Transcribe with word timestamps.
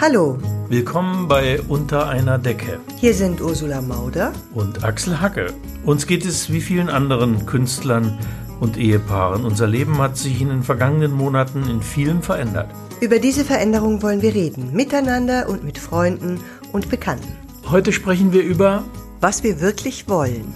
Hallo, 0.00 0.38
Willkommen 0.68 1.28
bei 1.28 1.60
Unter 1.62 2.08
einer 2.08 2.38
Decke 2.38 2.78
hier 2.98 3.14
sind 3.14 3.40
Ursula 3.40 3.80
Mauder. 3.80 4.32
und 4.54 4.84
Axel 4.84 5.20
Hacke. 5.20 5.52
Uns 5.84 6.06
geht 6.06 6.24
es 6.24 6.52
wie 6.52 6.60
vielen 6.60 6.88
anderen 6.88 7.46
Künstlern 7.46 8.18
und 8.60 8.76
Ehepaaren. 8.76 9.44
Unser 9.44 9.66
Leben 9.66 9.98
hat 9.98 10.16
sich 10.16 10.40
in 10.40 10.48
den 10.48 10.62
vergangenen 10.62 11.12
Monaten 11.12 11.68
in 11.68 11.82
vielem 11.82 12.22
verändert. 12.22 12.70
Über 13.00 13.18
diese 13.18 13.44
Veränderung 13.44 14.02
wollen 14.02 14.22
wir 14.22 14.34
reden, 14.34 14.72
miteinander 14.72 15.48
und 15.48 15.64
mit 15.64 15.78
Freunden 15.78 16.40
und 16.72 16.90
Bekannten. 16.90 17.32
Heute 17.70 17.92
sprechen 17.92 18.32
wir 18.32 18.42
über 18.42 18.84
Was 19.20 19.42
wir 19.42 19.60
wirklich 19.60 20.08
wollen. 20.08 20.52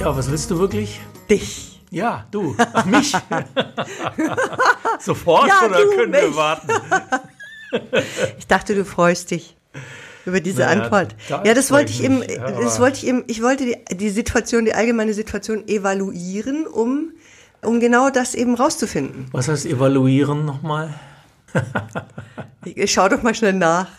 Ja, 0.00 0.16
was 0.16 0.30
willst 0.30 0.50
du 0.50 0.58
wirklich? 0.58 1.00
Dich. 1.28 1.67
Ja, 1.90 2.26
du. 2.30 2.54
Ach, 2.72 2.84
mich. 2.84 3.12
Sofort 5.00 5.48
Ja, 5.48 5.66
oder 5.66 5.82
du, 5.82 5.90
können 5.90 6.12
wir 6.12 6.28
mich. 6.28 6.36
warten? 6.36 6.68
Ich 8.38 8.46
dachte, 8.46 8.74
du 8.74 8.84
freust 8.84 9.30
dich 9.30 9.56
über 10.26 10.40
diese 10.40 10.62
Naja, 10.62 10.82
Antwort. 10.82 11.14
da 11.28 11.42
Ja, 11.44 11.54
das 11.54 11.70
wollte 11.70 11.90
ich 11.90 12.00
ich 12.00 12.04
eben, 12.04 12.22
das 12.60 12.80
wollte 12.80 12.98
ich 12.98 13.06
eben, 13.06 13.24
ich 13.26 13.42
wollte 13.42 13.64
die, 13.64 13.96
die 13.96 14.10
Situation, 14.10 14.64
die 14.66 14.74
allgemeine 14.74 15.14
Situation 15.14 15.66
evaluieren, 15.66 16.66
um, 16.66 17.12
um 17.62 17.80
genau 17.80 18.10
das 18.10 18.34
eben 18.34 18.54
rauszufinden. 18.54 19.26
Was 19.32 19.48
heißt 19.48 19.66
evaluieren 19.66 20.44
nochmal? 20.44 20.92
Ich, 22.64 22.92
schau 22.92 23.08
doch 23.08 23.22
mal 23.22 23.34
schnell 23.34 23.54
nach. 23.54 23.86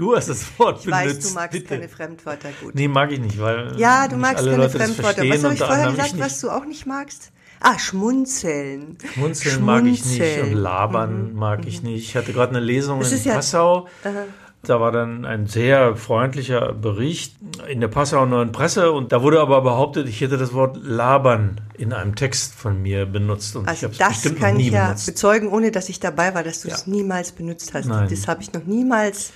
Du 0.00 0.16
hast 0.16 0.28
das 0.30 0.46
Wort 0.58 0.80
Ich 0.84 0.90
weiß, 0.90 1.08
benutzt. 1.08 1.30
du 1.30 1.34
magst 1.34 1.52
bitte. 1.52 1.66
keine 1.74 1.88
Fremdwörter 1.88 2.48
gut. 2.62 2.74
Nee, 2.74 2.88
mag 2.88 3.12
ich 3.12 3.20
nicht, 3.20 3.38
weil 3.40 3.74
Ja, 3.76 4.08
du 4.08 4.16
magst 4.16 4.44
keine 4.44 4.56
Leute 4.56 4.78
das 4.78 4.86
Fremdwörter. 4.92 5.28
Was 5.28 5.44
habe 5.44 5.54
ich 5.54 5.60
vorher 5.60 5.90
gesagt, 5.90 6.12
ich 6.14 6.20
was 6.20 6.40
du 6.40 6.50
auch 6.50 6.64
nicht 6.64 6.86
magst? 6.86 7.30
Ah, 7.60 7.78
schmunzeln. 7.78 8.96
Schmunzeln 9.12 9.62
mag 9.64 9.84
ich 9.84 10.04
nicht 10.04 10.16
Schmunzeln. 10.16 10.46
Mhm. 10.50 10.54
und 10.56 10.62
labern 10.62 11.34
mag 11.34 11.66
ich 11.66 11.82
nicht. 11.82 12.08
Ich 12.08 12.16
hatte 12.16 12.32
gerade 12.32 12.50
eine 12.56 12.60
Lesung 12.64 13.00
Es 13.02 13.12
in 13.12 13.22
ja- 13.24 13.34
Passau. 13.34 13.88
Da 14.62 14.78
war 14.78 14.92
dann 14.92 15.24
ein 15.24 15.46
sehr 15.46 15.96
freundlicher 15.96 16.74
Bericht 16.74 17.34
in 17.68 17.80
der 17.80 17.88
Passauer 17.88 18.26
Neuen 18.26 18.52
Presse 18.52 18.92
und 18.92 19.10
da 19.10 19.22
wurde 19.22 19.40
aber 19.40 19.62
behauptet, 19.62 20.06
ich 20.06 20.20
hätte 20.20 20.36
das 20.36 20.52
Wort 20.52 20.78
labern 20.82 21.60
in 21.78 21.94
einem 21.94 22.14
Text 22.14 22.54
von 22.54 22.80
mir 22.82 23.06
benutzt 23.06 23.56
und 23.56 23.62
ich 23.64 23.68
Also 23.70 23.84
habe 23.84 23.92
es 23.92 23.98
das 23.98 24.08
bestimmt 24.08 24.38
kann 24.38 24.50
noch 24.52 24.58
nie 24.58 24.66
ich 24.66 24.72
ja 24.72 24.84
benutzt. 24.88 25.06
bezeugen, 25.06 25.48
ohne 25.48 25.70
dass 25.70 25.88
ich 25.88 25.98
dabei 26.00 26.34
war, 26.34 26.42
dass 26.42 26.60
du 26.60 26.68
Ja. 26.68 26.74
es 26.74 26.86
niemals 26.86 27.32
benutzt 27.32 27.72
hast. 27.72 27.86
Nein. 27.86 28.08
Das 28.10 28.28
habe 28.28 28.42
ich 28.42 28.52
noch 28.52 28.64
niemals 28.64 29.32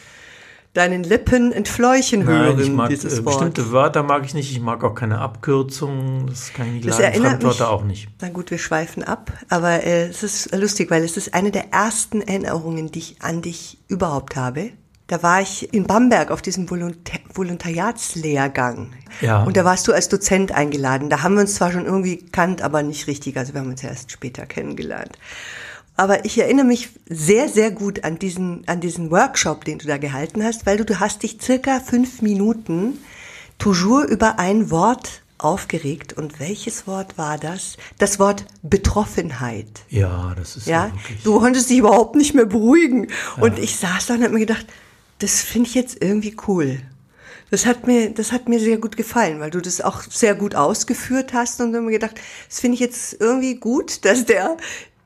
deinen 0.74 1.04
Lippen 1.04 1.52
entfleuchen 1.52 2.24
hören, 2.24 2.56
Nein, 2.56 2.64
ich 2.66 2.70
mag 2.70 2.88
dieses 2.90 3.20
äh, 3.20 3.24
Wort. 3.24 3.38
bestimmte 3.38 3.72
Wörter 3.72 4.02
mag 4.02 4.24
ich 4.26 4.34
nicht. 4.34 4.50
Ich 4.50 4.60
mag 4.60 4.84
auch 4.84 4.94
keine 4.94 5.18
Abkürzungen. 5.18 6.26
Das 6.26 6.52
kann 6.52 6.66
ich 6.66 6.72
nicht 6.74 6.88
Das 6.88 6.98
leiden. 6.98 7.22
Fremdwörter 7.22 7.70
auch 7.70 7.84
nicht. 7.84 8.08
Na 8.20 8.28
gut, 8.28 8.50
wir 8.50 8.58
schweifen 8.58 9.02
ab, 9.04 9.32
aber 9.48 9.84
äh, 9.84 10.08
es 10.08 10.22
ist 10.22 10.54
lustig, 10.54 10.90
weil 10.90 11.02
es 11.04 11.16
ist 11.16 11.32
eine 11.32 11.50
der 11.50 11.72
ersten 11.72 12.20
Erinnerungen, 12.20 12.90
die 12.90 12.98
ich 12.98 13.16
an 13.22 13.40
dich 13.40 13.78
überhaupt 13.88 14.36
habe. 14.36 14.70
Da 15.06 15.22
war 15.22 15.40
ich 15.42 15.72
in 15.74 15.84
Bamberg 15.86 16.30
auf 16.30 16.40
diesem 16.42 16.68
Volontä 16.70 17.20
Volontariatslehrgang. 17.32 18.92
Ja. 19.20 19.42
Und 19.44 19.56
da 19.56 19.64
warst 19.64 19.86
du 19.86 19.92
als 19.92 20.08
Dozent 20.08 20.52
eingeladen. 20.52 21.10
Da 21.10 21.22
haben 21.22 21.34
wir 21.34 21.42
uns 21.42 21.56
zwar 21.56 21.72
schon 21.72 21.84
irgendwie 21.84 22.16
gekannt, 22.18 22.62
aber 22.62 22.82
nicht 22.82 23.06
richtig. 23.06 23.36
Also 23.36 23.52
wir 23.52 23.60
haben 23.60 23.68
uns 23.70 23.82
ja 23.82 23.90
erst 23.90 24.10
später 24.10 24.46
kennengelernt. 24.46 25.18
Aber 25.96 26.24
ich 26.24 26.38
erinnere 26.38 26.66
mich 26.66 26.88
sehr, 27.08 27.48
sehr 27.48 27.70
gut 27.70 28.02
an 28.04 28.18
diesen, 28.18 28.66
an 28.66 28.80
diesen 28.80 29.10
Workshop, 29.10 29.64
den 29.64 29.78
du 29.78 29.86
da 29.86 29.96
gehalten 29.96 30.42
hast, 30.42 30.66
weil 30.66 30.76
du, 30.76 30.84
du 30.84 30.98
hast 30.98 31.22
dich 31.22 31.38
circa 31.40 31.80
fünf 31.80 32.20
Minuten 32.20 32.98
toujours 33.58 34.04
über 34.06 34.38
ein 34.40 34.70
Wort 34.70 35.22
aufgeregt. 35.38 36.12
Und 36.12 36.40
welches 36.40 36.86
Wort 36.86 37.16
war 37.16 37.38
das? 37.38 37.76
Das 37.98 38.18
Wort 38.18 38.44
Betroffenheit. 38.62 39.82
Ja, 39.88 40.34
das 40.36 40.56
ist 40.56 40.66
ja, 40.66 40.86
Ja, 40.86 40.92
wirklich. 40.94 41.22
du 41.22 41.38
konntest 41.38 41.70
dich 41.70 41.78
überhaupt 41.78 42.16
nicht 42.16 42.34
mehr 42.34 42.46
beruhigen. 42.46 43.08
Und 43.38 43.58
ich 43.58 43.76
saß 43.76 44.06
da 44.06 44.14
und 44.14 44.22
habe 44.22 44.32
mir 44.34 44.40
gedacht, 44.40 44.66
das 45.18 45.42
finde 45.42 45.68
ich 45.68 45.74
jetzt 45.74 46.02
irgendwie 46.02 46.36
cool. 46.48 46.80
Das 47.50 47.66
hat 47.66 47.86
mir, 47.86 48.10
das 48.10 48.32
hat 48.32 48.48
mir 48.48 48.58
sehr 48.58 48.78
gut 48.78 48.96
gefallen, 48.96 49.38
weil 49.38 49.50
du 49.50 49.60
das 49.60 49.80
auch 49.80 50.02
sehr 50.02 50.34
gut 50.34 50.56
ausgeführt 50.56 51.32
hast 51.34 51.60
und 51.60 51.74
habe 51.74 51.84
mir 51.84 51.92
gedacht, 51.92 52.16
das 52.48 52.58
finde 52.58 52.74
ich 52.74 52.80
jetzt 52.80 53.20
irgendwie 53.20 53.56
gut, 53.56 54.04
dass 54.04 54.24
der 54.24 54.56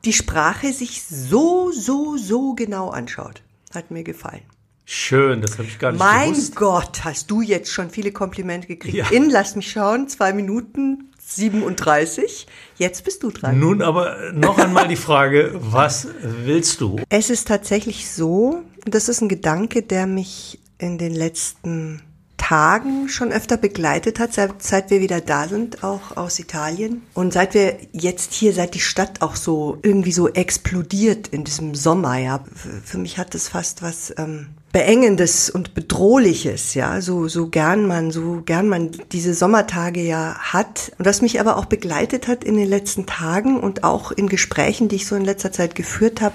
die 0.05 0.13
Sprache 0.13 0.73
sich 0.73 1.03
so, 1.03 1.71
so, 1.71 2.17
so 2.17 2.53
genau 2.53 2.89
anschaut. 2.89 3.41
Hat 3.73 3.91
mir 3.91 4.03
gefallen. 4.03 4.41
Schön, 4.85 5.41
das 5.41 5.59
habe 5.59 5.67
ich 5.67 5.77
gar 5.77 5.91
nicht 5.91 5.99
Mein 5.99 6.31
gewusst. 6.31 6.55
Gott, 6.55 7.03
hast 7.03 7.29
du 7.29 7.41
jetzt 7.41 7.71
schon 7.71 7.91
viele 7.91 8.11
Komplimente 8.11 8.65
gekriegt. 8.65 8.95
Ja. 8.95 9.09
In, 9.11 9.29
lass 9.29 9.55
mich 9.55 9.69
schauen, 9.71 10.07
zwei 10.07 10.33
Minuten 10.33 11.11
37. 11.19 12.47
Jetzt 12.77 13.03
bist 13.03 13.21
du 13.21 13.29
dran. 13.29 13.59
Nun 13.59 13.83
aber 13.83 14.31
noch 14.33 14.57
einmal 14.57 14.87
die 14.87 14.95
Frage, 14.95 15.51
was 15.53 16.07
willst 16.21 16.81
du? 16.81 16.99
Es 17.09 17.29
ist 17.29 17.47
tatsächlich 17.47 18.09
so, 18.09 18.63
das 18.85 19.09
ist 19.09 19.21
ein 19.21 19.29
Gedanke, 19.29 19.83
der 19.83 20.07
mich 20.07 20.59
in 20.79 20.97
den 20.97 21.13
letzten 21.13 22.01
Tagen 22.49 23.09
schon 23.09 23.31
öfter 23.31 23.57
begleitet 23.57 24.17
hat, 24.17 24.33
seit, 24.33 24.63
seit 24.63 24.89
wir 24.89 25.01
wieder 25.01 25.21
da 25.21 25.47
sind, 25.47 25.83
auch 25.83 26.17
aus 26.17 26.39
Italien. 26.39 27.03
Und 27.13 27.31
seit 27.31 27.53
wir 27.53 27.77
jetzt 27.91 28.33
hier, 28.33 28.53
seit 28.53 28.73
die 28.73 28.79
Stadt 28.79 29.21
auch 29.21 29.35
so 29.35 29.77
irgendwie 29.83 30.11
so 30.11 30.27
explodiert 30.27 31.27
in 31.27 31.43
diesem 31.43 31.75
Sommer, 31.75 32.17
ja, 32.17 32.43
für, 32.83 32.97
mich 32.97 33.19
hat 33.19 33.35
das 33.35 33.49
fast 33.49 33.83
was 33.83 34.11
ähm, 34.17 34.47
Beengendes 34.71 35.51
und 35.51 35.75
Bedrohliches, 35.75 36.73
ja, 36.73 37.01
so, 37.01 37.27
so 37.27 37.49
gern 37.49 37.85
man, 37.85 38.09
so 38.09 38.41
gern 38.43 38.67
man 38.67 38.93
diese 39.11 39.35
Sommertage 39.35 40.01
ja 40.01 40.33
hat. 40.39 40.91
Und 40.97 41.05
was 41.05 41.21
mich 41.21 41.39
aber 41.39 41.55
auch 41.55 41.65
begleitet 41.65 42.27
hat 42.27 42.43
in 42.43 42.57
den 42.57 42.67
letzten 42.67 43.05
Tagen 43.05 43.59
und 43.59 43.83
auch 43.83 44.11
in 44.11 44.27
Gesprächen, 44.27 44.87
die 44.87 44.95
ich 44.95 45.05
so 45.05 45.15
in 45.15 45.23
letzter 45.23 45.51
Zeit 45.51 45.75
geführt 45.75 46.19
habe, 46.19 46.33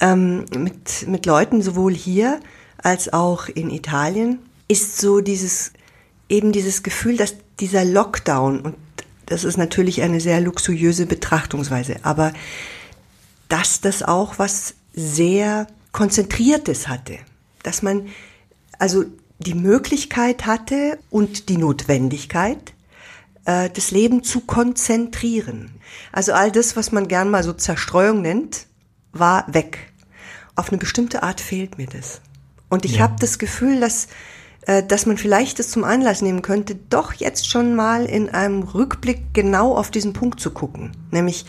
ähm, 0.00 0.46
mit, 0.56 1.06
mit 1.06 1.26
Leuten 1.26 1.60
sowohl 1.60 1.92
hier 1.92 2.40
als 2.78 3.12
auch 3.12 3.48
in 3.48 3.68
Italien, 3.68 4.38
ist 4.68 4.98
so 4.98 5.20
dieses, 5.20 5.72
eben 6.28 6.52
dieses 6.52 6.82
Gefühl, 6.82 7.16
dass 7.16 7.34
dieser 7.60 7.84
Lockdown, 7.84 8.60
und 8.60 8.76
das 9.26 9.44
ist 9.44 9.56
natürlich 9.56 10.02
eine 10.02 10.20
sehr 10.20 10.40
luxuriöse 10.40 11.06
Betrachtungsweise, 11.06 11.96
aber 12.02 12.32
dass 13.48 13.80
das 13.80 14.02
auch 14.02 14.38
was 14.38 14.74
sehr 14.94 15.66
Konzentriertes 15.92 16.88
hatte. 16.88 17.18
Dass 17.62 17.82
man 17.82 18.08
also 18.78 19.04
die 19.38 19.54
Möglichkeit 19.54 20.46
hatte 20.46 20.98
und 21.10 21.48
die 21.48 21.56
Notwendigkeit, 21.56 22.74
äh, 23.44 23.70
das 23.70 23.90
Leben 23.90 24.22
zu 24.22 24.40
konzentrieren. 24.40 25.70
Also 26.12 26.32
all 26.32 26.52
das, 26.52 26.76
was 26.76 26.92
man 26.92 27.08
gern 27.08 27.30
mal 27.30 27.42
so 27.42 27.52
Zerstreuung 27.52 28.20
nennt, 28.22 28.66
war 29.12 29.44
weg. 29.52 29.92
Auf 30.54 30.68
eine 30.68 30.78
bestimmte 30.78 31.22
Art 31.22 31.40
fehlt 31.40 31.78
mir 31.78 31.86
das. 31.86 32.20
Und 32.68 32.84
ich 32.84 32.96
Ja. 32.96 33.04
habe 33.04 33.16
das 33.18 33.38
Gefühl, 33.38 33.80
dass, 33.80 34.08
dass 34.86 35.06
man 35.06 35.16
vielleicht 35.16 35.58
das 35.58 35.70
zum 35.70 35.84
Anlass 35.84 36.20
nehmen 36.20 36.42
könnte, 36.42 36.76
doch 36.90 37.14
jetzt 37.14 37.48
schon 37.48 37.74
mal 37.74 38.04
in 38.04 38.28
einem 38.28 38.62
Rückblick 38.62 39.32
genau 39.32 39.74
auf 39.74 39.90
diesen 39.90 40.12
Punkt 40.12 40.40
zu 40.40 40.50
gucken. 40.50 40.92
Nämlich, 41.10 41.46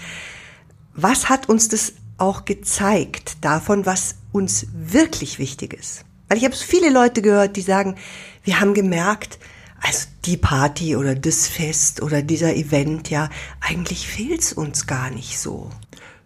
was 0.93 1.27
hat 1.27 1.49
uns 1.49 1.67
das 1.67 1.93
auch 2.17 2.45
gezeigt 2.45 3.37
davon, 3.41 3.85
was 3.85 4.15
uns 4.31 4.67
wirklich 4.73 5.37
wichtig 5.39 5.73
ist? 5.73 6.05
Weil 6.29 6.37
ich 6.37 6.45
habe 6.45 6.55
so 6.55 6.63
viele 6.63 6.89
Leute 6.89 7.21
gehört, 7.21 7.57
die 7.57 7.61
sagen, 7.61 7.95
wir 8.43 8.61
haben 8.61 8.73
gemerkt, 8.73 9.39
also 9.81 10.07
die 10.25 10.37
Party 10.37 10.95
oder 10.95 11.15
das 11.15 11.47
Fest 11.47 12.01
oder 12.01 12.21
dieser 12.21 12.55
Event, 12.55 13.09
ja, 13.09 13.29
eigentlich 13.61 14.07
fehlt's 14.07 14.53
uns 14.53 14.87
gar 14.87 15.09
nicht 15.09 15.39
so. 15.39 15.69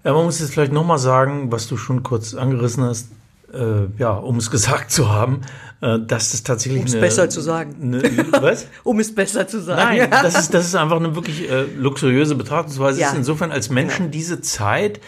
Ja, 0.04 0.14
man 0.14 0.26
muss 0.26 0.40
jetzt 0.40 0.52
vielleicht 0.52 0.74
nochmal 0.74 1.00
sagen, 1.00 1.52
was 1.52 1.68
du 1.68 1.78
schon 1.78 2.04
kurz 2.04 2.34
angerissen 2.34 2.84
hast, 2.84 3.08
äh, 3.54 3.86
ja, 3.98 4.12
um 4.12 4.38
es 4.38 4.52
gesagt 4.52 4.92
zu 4.92 5.10
haben, 5.10 5.42
äh, 5.42 5.73
dass 6.00 6.32
das 6.32 6.44
tatsächlich 6.44 6.82
Um's 6.82 6.94
eine, 6.94 7.02
besser 7.02 7.30
zu 7.30 7.42
sagen. 7.42 7.76
Eine, 7.82 8.02
was? 8.42 8.68
Um 8.84 9.00
es 9.00 9.14
besser 9.14 9.48
zu 9.48 9.62
sagen. 9.62 9.98
Nein, 9.98 10.10
das 10.12 10.40
ist, 10.40 10.54
das 10.54 10.66
ist 10.66 10.76
einfach 10.76 10.98
eine 10.98 11.16
wirklich 11.16 11.50
äh, 11.50 11.64
luxuriöse 11.78 12.36
Betrachtungsweise. 12.36 13.00
Ja. 13.02 13.08
Es 13.08 13.12
ist 13.14 13.18
insofern, 13.20 13.52
als 13.52 13.70
Menschen 13.70 14.10
diese 14.12 14.40
Zeit, 14.42 15.02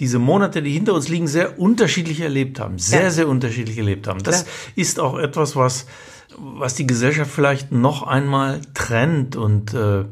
diese 0.00 0.18
Monate, 0.18 0.62
die 0.62 0.72
hinter 0.72 0.94
uns 0.94 1.08
liegen, 1.08 1.26
sehr 1.28 1.58
unterschiedlich 1.58 2.20
erlebt 2.20 2.58
haben. 2.60 2.78
Sehr, 2.78 3.02
Ja. 3.04 3.10
sehr 3.10 3.28
unterschiedlich 3.28 3.78
erlebt 3.78 4.06
haben. 4.08 4.22
Das 4.22 4.42
Klar. 4.44 4.54
ist 4.74 5.00
auch 5.00 5.18
etwas, 5.18 5.54
was, 5.56 5.86
was 6.36 6.74
die 6.74 6.86
Gesellschaft 6.86 7.30
vielleicht 7.30 7.72
noch 7.72 8.02
einmal 8.02 8.60
trennt 8.74 9.36
und 9.36 9.72
äh, 9.74 10.04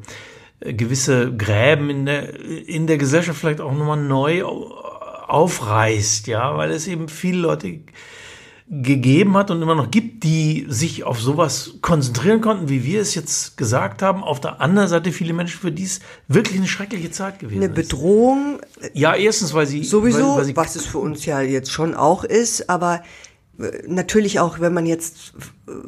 gewisse 0.73 1.35
Gräben 1.37 1.91
in 1.91 2.07
der, 2.07 2.39
in 2.41 2.87
der 2.87 2.97
Gesellschaft 2.99 3.39
vielleicht 3.41 3.61
auch 3.61 3.73
nochmal 3.73 3.99
neu 4.03 4.45
au- 4.45 4.71
aufreißt, 5.29 6.27
ja, 6.29 6.57
weil 6.57 6.71
es 6.71 6.87
eben 6.87 7.09
viele 7.09 7.39
Leute 7.39 7.81
gegeben 8.67 9.37
hat 9.37 9.51
und 9.51 9.61
immer 9.61 9.75
noch 9.75 9.91
gibt, 9.91 10.25
die 10.25 10.65
sich 10.69 11.05
auf 11.05 11.21
sowas 11.21 11.75
konzentrieren 11.83 12.41
konnten, 12.41 12.71
wie 12.71 12.85
wir 12.85 13.03
es 13.03 13.15
jetzt 13.15 13.59
gesagt 13.59 14.01
haben. 14.01 14.25
Auf 14.25 14.41
der 14.41 14.61
anderen 14.61 14.89
Seite 14.89 15.13
viele 15.13 15.35
Menschen, 15.35 15.61
für 15.61 15.71
die 15.71 15.85
es 15.85 16.01
wirklich 16.29 16.57
eine 16.57 16.67
schreckliche 16.67 17.11
Zeit 17.11 17.39
gewesen 17.39 17.63
Eine 17.63 17.73
ist. 17.73 17.75
Bedrohung 17.75 18.61
Ja, 18.95 19.15
erstens, 19.15 19.53
weil 19.53 19.67
sie 19.67 19.85
sowieso, 19.85 20.31
weil, 20.31 20.39
weil 20.39 20.45
sie, 20.47 20.57
was 20.57 20.77
es 20.77 20.87
für 20.87 20.99
uns 20.99 21.27
ja 21.27 21.43
jetzt 21.43 21.71
schon 21.71 21.95
auch 21.95 22.25
ist, 22.25 22.71
aber 22.71 23.03
Natürlich 23.87 24.41
auch, 24.41 24.59
wenn 24.59 24.75
man 24.75 24.85
jetzt 24.85 25.33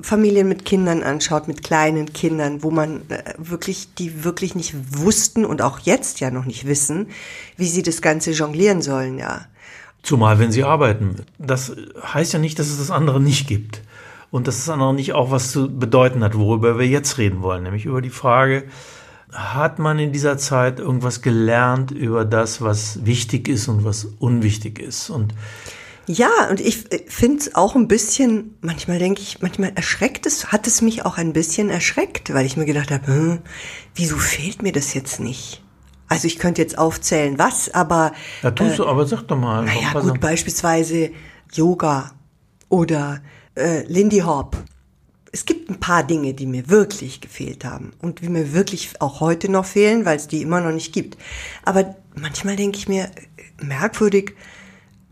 Familien 0.01 0.47
mit 0.47 0.65
Kindern 0.65 1.03
anschaut, 1.03 1.49
mit 1.49 1.65
kleinen 1.65 2.13
Kindern, 2.13 2.63
wo 2.63 2.71
man 2.71 3.03
äh, 3.09 3.35
wirklich, 3.39 3.93
die 3.95 4.23
wirklich 4.23 4.55
nicht 4.55 4.75
wussten 5.01 5.45
und 5.45 5.63
auch 5.63 5.81
jetzt 5.81 6.21
ja 6.21 6.31
noch 6.31 6.45
nicht 6.45 6.69
wissen, 6.69 7.09
wie 7.57 7.67
sie 7.67 7.83
das 7.83 8.03
Ganze 8.03 8.31
jonglieren 8.31 8.83
sollen, 8.83 9.19
ja. 9.19 9.47
Zumal, 10.07 10.39
wenn 10.39 10.53
sie 10.53 10.63
arbeiten. 10.63 11.17
Das 11.37 11.75
heißt 12.01 12.33
ja 12.33 12.39
nicht, 12.39 12.61
dass 12.61 12.69
es 12.69 12.79
das 12.79 12.93
andere 12.93 13.21
nicht 13.21 13.49
gibt. 13.49 13.83
Und 14.31 14.47
dass 14.47 14.59
das 14.59 14.69
andere 14.69 14.95
nicht 14.95 15.15
auch 15.15 15.33
was 15.33 15.51
zu 15.51 15.69
bedeuten 15.69 16.23
hat, 16.23 16.39
worüber 16.39 16.79
wir 16.79 16.87
jetzt 16.87 17.19
reden 17.19 17.43
wollen, 17.43 17.65
nämlich 17.65 17.87
über 17.87 18.01
die 18.01 18.11
Frage, 18.11 18.65
hat 19.33 19.81
man 19.81 19.99
in 19.99 20.13
dieser 20.13 20.39
Zeit 20.39 20.79
irgendwas 20.79 21.23
gelernt 21.23 21.91
über 21.91 22.25
das, 22.25 22.63
was 22.63 23.05
wichtig 23.05 23.49
ist 23.49 23.67
und 23.67 23.85
was 23.85 24.05
unwichtig 24.21 24.79
ist? 24.79 25.11
Und 25.11 25.35
ja, 26.07 26.31
und 26.51 26.61
ich 26.61 26.85
finde 27.09 27.39
es 27.39 27.57
auch 27.57 27.75
ein 27.75 27.89
bisschen, 27.89 28.55
manchmal 28.61 29.01
denke 29.01 29.23
ich, 29.23 29.43
manchmal 29.43 29.73
erschreckt 29.75 30.25
es, 30.25 30.53
hat 30.53 30.69
es 30.69 30.83
mich 30.83 31.05
auch 31.05 31.19
ein 31.19 31.33
bisschen 31.33 31.69
erschreckt, 31.69 32.33
weil 32.33 32.47
ich 32.47 32.57
mir 32.57 32.65
gedacht 32.65 32.93
habe, 32.93 33.07
hm, 33.09 33.39
wieso 33.97 34.17
fehlt 34.19 34.63
mir 34.63 34.71
das 34.71 34.95
jetzt 34.95 35.19
nicht? 35.19 35.65
Also 36.09 36.27
ich 36.27 36.39
könnte 36.39 36.63
jetzt 36.63 36.79
aufzählen, 36.79 37.39
was, 37.39 37.73
aber. 37.75 38.13
Ja, 38.43 38.51
tust 38.51 38.75
äh, 38.75 38.77
du, 38.77 38.87
aber 38.87 39.07
sag 39.07 39.23
doch 39.23 39.37
mal. 39.37 39.65
Naja, 39.65 39.93
gut, 39.93 40.11
an. 40.11 40.21
beispielsweise 40.21 41.11
Yoga 41.53 42.13
oder 42.69 43.21
äh, 43.57 43.83
Lindy 43.87 44.21
Hop. 44.21 44.57
Es 45.33 45.45
gibt 45.45 45.69
ein 45.69 45.81
paar 45.81 46.03
Dinge, 46.03 46.33
die 46.33 46.47
mir 46.47 46.71
wirklich 46.71 47.21
gefehlt 47.21 47.65
haben 47.65 47.93
und 48.01 48.21
die 48.21 48.29
mir 48.29 48.55
wirklich 48.55 49.01
auch 49.01 49.21
heute 49.21 49.51
noch 49.51 49.67
fehlen, 49.67 50.05
weil 50.07 50.17
es 50.17 50.29
die 50.29 50.41
immer 50.41 50.61
noch 50.61 50.73
nicht 50.73 50.93
gibt. 50.93 51.19
Aber 51.65 51.97
manchmal 52.15 52.57
denke 52.57 52.79
ich 52.79 52.89
mir, 52.89 53.11
merkwürdig, 53.61 54.35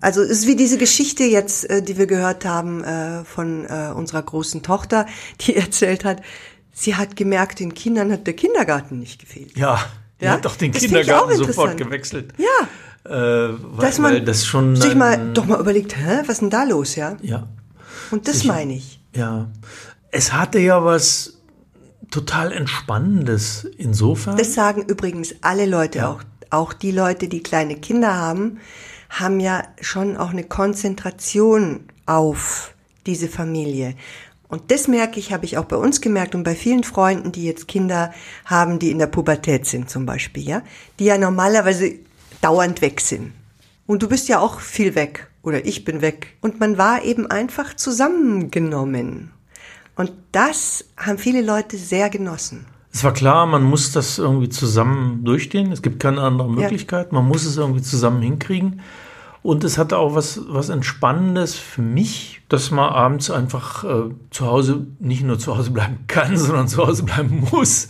also 0.01 0.23
es 0.23 0.31
ist 0.31 0.47
wie 0.47 0.57
diese 0.57 0.79
Geschichte 0.79 1.25
jetzt, 1.25 1.69
äh, 1.71 1.83
die 1.83 1.97
wir 1.97 2.07
gehört 2.07 2.45
haben 2.45 2.85
äh, 2.85 3.25
von 3.25 3.65
äh, 3.65 3.91
unserer 3.95 4.23
großen 4.23 4.63
Tochter, 4.63 5.07
die 5.41 5.57
erzählt 5.57 6.05
hat, 6.05 6.23
sie 6.73 6.97
hat 6.97 7.17
gemerkt, 7.17 7.61
den 7.61 7.75
Kindern 7.75 8.13
hat 8.13 8.27
der 8.27 8.35
Kindergarten 8.35 8.99
nicht 8.99 9.21
gefehlt. 9.21 9.57
Ja, 9.57 9.81
ja? 10.21 10.33
hat 10.33 10.45
doch 10.45 10.57
den 10.57 10.73
das 10.73 10.83
Kindergarten 10.83 11.37
sofort 11.37 11.77
gewechselt. 11.77 12.33
Ja. 12.37 12.69
Äh, 13.05 13.55
weil, 13.61 13.87
Dass 13.87 13.99
man 13.99 14.13
weil 14.13 14.21
das 14.23 14.47
schon 14.47 14.77
sich 14.77 14.95
mal 14.95 15.33
doch 15.35 15.45
mal 15.45 15.61
überlegt, 15.61 15.97
hä, 15.97 16.21
was 16.23 16.31
ist 16.31 16.41
denn 16.43 16.51
da 16.51 16.65
los, 16.65 16.97
ja? 16.97 17.17
Ja. 17.21 17.49
Und 18.11 18.29
das 18.29 18.45
meine 18.45 18.75
ich. 18.75 19.01
Ja. 19.15 19.49
Es 20.11 20.33
hatte 20.33 20.59
ja 20.59 20.85
was 20.85 21.39
total 22.11 22.53
Entspannendes 22.53 23.65
insofern. 23.77 24.37
Das 24.37 24.55
sagen 24.55 24.83
übrigens 24.87 25.35
alle 25.43 25.67
Leute 25.67 25.99
ja. 25.99 26.11
auch, 26.11 26.23
auch 26.51 26.73
die 26.73 26.93
Leute, 26.93 27.29
die 27.29 27.43
kleine 27.43 27.77
Kinder 27.77 28.15
haben 28.15 28.59
haben 29.21 29.41
ja 29.41 29.63
schon 29.81 30.17
auch 30.17 30.31
eine 30.31 30.45
Konzentration 30.45 31.85
auf 32.07 32.75
diese 33.07 33.29
Familie. 33.29 33.95
Und 34.55 34.71
das 34.71 34.87
merke 34.87 35.19
ich, 35.19 35.33
habe 35.33 35.45
ich 35.47 35.59
auch 35.59 35.65
bei 35.65 35.75
uns 35.75 36.01
gemerkt 36.01 36.37
und 36.37 36.45
bei 36.45 36.55
vielen 36.55 36.85
Freunden, 36.85 37.33
die 37.33 37.43
jetzt 37.43 37.67
Kinder 37.67 38.15
haben, 38.45 38.79
die 38.79 38.93
in 38.93 39.01
der 39.01 39.09
Pubertät 39.09 39.67
sind 39.67 39.91
zum 39.91 40.07
Beispiel, 40.07 40.47
ja, 40.47 40.63
die 41.01 41.07
ja 41.07 41.19
normalerweise 41.19 41.95
dauernd 42.41 42.81
weg 42.81 43.01
sind. 43.01 43.33
Und 43.89 44.05
du 44.05 44.09
bist 44.09 44.29
ja 44.29 44.39
auch 44.39 44.61
viel 44.61 44.95
weg 44.95 45.29
oder 45.43 45.67
ich 45.67 45.85
bin 45.85 46.03
weg. 46.03 46.37
Und 46.41 46.61
man 46.61 46.79
war 46.79 47.03
eben 47.03 47.27
einfach 47.27 47.75
zusammengenommen. 47.75 49.33
Und 49.97 50.13
das 50.31 50.85
haben 50.97 51.19
viele 51.19 51.43
Leute 51.43 51.77
sehr 51.77 52.09
genossen. 52.09 52.67
Es 52.93 53.03
war 53.03 53.13
klar, 53.13 53.47
man 53.47 53.65
muss 53.65 53.91
das 53.91 54.21
irgendwie 54.21 54.51
zusammen 54.51 55.25
durchstehen. 55.25 55.73
Es 55.73 55.83
gibt 55.83 55.99
keine 55.99 56.21
andere 56.21 56.49
Möglichkeit. 56.49 57.09
Ja. 57.09 57.15
Man 57.15 57.27
muss 57.27 57.45
es 57.45 57.57
irgendwie 57.57 57.83
zusammen 57.83 58.23
hinkriegen. 58.23 58.83
Und 59.45 59.63
es 59.63 59.77
hatte 59.77 59.99
auch 59.99 60.15
was, 60.15 60.41
was 60.49 60.71
Entspannendes 60.71 61.55
für 61.55 61.83
mich, 61.83 62.41
dass 62.49 62.71
man 62.71 62.89
abends 62.89 63.31
einfach 63.31 63.85
äh, 63.85 64.11
zu 64.31 64.47
Hause 64.47 64.87
nicht 65.01 65.23
nur 65.23 65.39
zu 65.39 65.55
Hause 65.55 65.71
bleiben 65.71 65.99
kann, 66.07 66.39
sondern 66.39 66.67
zu 66.67 66.79
Hause 66.79 67.03
bleiben 67.03 67.47
muss. 67.53 67.89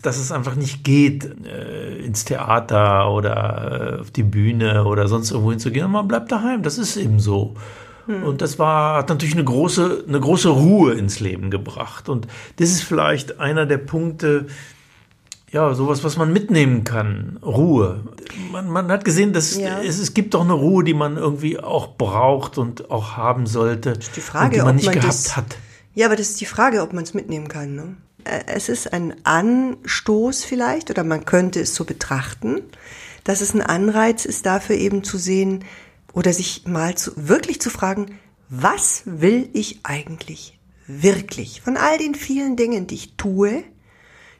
Dass 0.00 0.16
es 0.16 0.32
einfach 0.32 0.54
nicht 0.54 0.84
geht, 0.84 1.30
äh, 1.44 1.98
ins 1.98 2.24
Theater 2.24 3.10
oder 3.10 3.98
äh, 3.98 4.00
auf 4.00 4.10
die 4.12 4.22
Bühne 4.22 4.86
oder 4.86 5.08
sonst 5.08 5.30
irgendwo 5.30 5.50
hinzugehen. 5.50 5.90
Man 5.90 6.08
bleibt 6.08 6.32
daheim. 6.32 6.62
Das 6.62 6.78
ist 6.78 6.96
eben 6.96 7.20
so. 7.20 7.54
Hm. 8.06 8.22
Und 8.22 8.40
das 8.40 8.58
war, 8.58 8.96
hat 8.96 9.10
natürlich 9.10 9.34
eine 9.34 9.44
große, 9.44 10.04
eine 10.08 10.20
große 10.20 10.48
Ruhe 10.48 10.94
ins 10.94 11.20
Leben 11.20 11.50
gebracht. 11.50 12.08
Und 12.08 12.28
das 12.56 12.70
ist 12.70 12.82
vielleicht 12.82 13.40
einer 13.40 13.66
der 13.66 13.76
Punkte, 13.76 14.46
ja, 15.50 15.72
sowas, 15.74 16.04
was 16.04 16.16
man 16.16 16.32
mitnehmen 16.32 16.84
kann. 16.84 17.38
Ruhe. 17.42 18.04
Man, 18.52 18.68
man 18.68 18.90
hat 18.90 19.04
gesehen, 19.04 19.32
dass 19.32 19.56
ja. 19.56 19.80
es, 19.80 19.98
es 19.98 20.12
gibt 20.14 20.34
doch 20.34 20.42
eine 20.42 20.52
Ruhe, 20.52 20.84
die 20.84 20.94
man 20.94 21.16
irgendwie 21.16 21.58
auch 21.58 21.96
braucht 21.96 22.58
und 22.58 22.90
auch 22.90 23.16
haben 23.16 23.46
sollte. 23.46 23.94
Das 23.94 24.08
ist 24.08 24.16
die 24.16 24.20
Frage, 24.20 24.56
die 24.56 24.58
man 24.58 24.68
ob 24.68 24.74
nicht 24.74 24.86
man 24.86 24.94
gehabt 24.94 25.08
das, 25.08 25.36
hat. 25.36 25.56
Ja, 25.94 26.06
aber 26.06 26.16
das 26.16 26.30
ist 26.30 26.40
die 26.40 26.46
Frage, 26.46 26.82
ob 26.82 26.92
man 26.92 27.04
es 27.04 27.14
mitnehmen 27.14 27.48
kann. 27.48 27.74
Ne? 27.74 27.96
Es 28.46 28.68
ist 28.68 28.92
ein 28.92 29.14
Anstoß 29.24 30.44
vielleicht, 30.44 30.90
oder 30.90 31.02
man 31.02 31.24
könnte 31.24 31.60
es 31.60 31.74
so 31.74 31.84
betrachten, 31.84 32.60
dass 33.24 33.40
es 33.40 33.54
ein 33.54 33.62
Anreiz 33.62 34.24
ist, 34.24 34.44
dafür 34.44 34.76
eben 34.76 35.02
zu 35.02 35.18
sehen 35.18 35.64
oder 36.12 36.32
sich 36.32 36.66
mal 36.66 36.94
zu, 36.94 37.12
wirklich 37.16 37.60
zu 37.60 37.70
fragen, 37.70 38.18
was 38.50 39.02
will 39.06 39.48
ich 39.52 39.80
eigentlich 39.82 40.58
wirklich 40.86 41.60
von 41.60 41.76
all 41.76 41.98
den 41.98 42.14
vielen 42.14 42.56
Dingen, 42.56 42.86
die 42.86 42.94
ich 42.94 43.16
tue, 43.16 43.62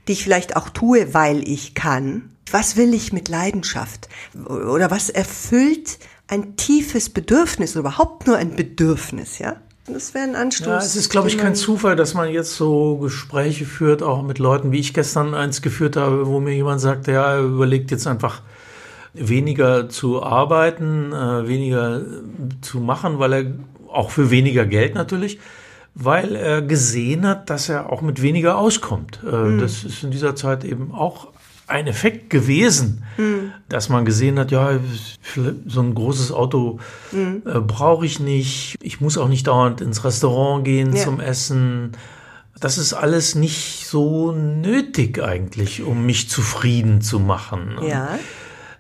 die 0.08 0.12
ich 0.12 0.25
vielleicht 0.25 0.56
auch 0.56 0.69
tue, 0.70 1.14
weil 1.14 1.46
ich 1.49 1.75
kann. 1.75 2.31
Was 2.50 2.76
will 2.76 2.94
ich 2.94 3.12
mit 3.12 3.28
Leidenschaft? 3.28 4.08
Oder 4.46 4.90
was 4.90 5.10
erfüllt 5.10 5.99
ein 6.28 6.56
tiefes 6.56 7.10
Bedürfnis 7.10 7.72
oder 7.72 7.81
überhaupt 7.81 8.26
nur 8.26 8.37
ein 8.37 8.56
Bedürfnis, 8.56 9.38
ja? 9.38 9.56
Das 9.87 10.12
wäre 10.12 10.25
ein 10.25 10.37
Anstoß. 10.37 10.66
Ja, 10.66 10.78
es 10.78 10.96
ist, 10.96 11.08
glaube 11.08 11.28
ich, 11.28 11.38
kein 11.38 11.55
Zufall, 11.55 11.96
dass 11.96 12.12
man 12.12 12.31
jetzt 12.31 12.55
so 12.55 12.96
Gespräche 12.99 13.64
führt, 13.64 14.02
auch 14.02 14.22
mit 14.22 14.38
Leuten, 14.38 14.70
wie 14.70 14.81
ich 14.81 14.93
gestern 14.93 15.34
eins 15.34 15.62
geführt 15.62 15.96
habe, 15.96 16.26
wo 16.26 16.40
mir 16.40 16.54
jemand 16.54 16.81
sagte, 16.81 17.12
ja, 17.12 17.34
er 17.34 17.40
überlegt 17.40 17.90
jetzt 17.90 18.06
einfach 18.06 18.43
weniger 19.14 19.88
zu 19.88 20.22
arbeiten, 20.22 21.12
äh, 21.12 21.49
weniger 21.49 22.02
zu 22.61 22.81
machen, 22.81 23.19
weil 23.19 23.32
er 23.32 23.44
auch 23.90 24.11
für 24.11 24.31
weniger 24.31 24.66
Geld 24.66 24.94
natürlich, 24.94 25.38
weil 25.99 26.37
er 26.37 26.62
gesehen 26.62 27.27
hat, 27.27 27.50
dass 27.50 27.69
er 27.69 27.93
auch 27.93 28.03
mit 28.03 28.23
weniger 28.23 28.56
auskommt. 28.56 29.21
Mhm. 29.25 29.59
Das 29.59 29.83
ist 29.83 30.05
in 30.05 30.12
dieser 30.12 30.37
Zeit 30.37 30.65
eben 30.65 30.95
auch 30.95 31.29
ein 31.67 31.89
Effekt 31.89 32.31
gewesen, 32.31 33.05
mhm. 33.19 33.53
dass 33.69 33.89
man 33.89 34.05
gesehen 34.05 34.39
hat, 34.39 34.53
ja, 34.53 34.79
so 35.67 35.81
ein 35.81 35.95
großes 35.95 36.33
Auto 36.33 36.79
mhm. 37.11 37.43
äh, 37.45 37.59
brauche 37.59 38.06
ich 38.06 38.21
nicht. 38.21 38.77
Ich 38.81 39.00
muss 39.00 39.19
auch 39.19 39.29
nicht 39.29 39.49
dauernd 39.49 39.81
ins 39.81 40.05
Restaurant 40.05 40.65
gehen 40.65 40.95
ja. 40.95 41.03
zum 41.03 41.19
Essen. 41.19 41.93
Das 42.61 42.79
ist 42.79 42.93
alles 42.93 43.35
nicht 43.35 43.87
so 43.87 44.33
nötig 44.33 45.23
eigentlich, 45.23 45.83
um 45.83 46.06
mich 46.06 46.31
zufrieden 46.31 47.03
zu 47.03 47.19
machen. 47.19 47.77
Ja. 47.87 48.19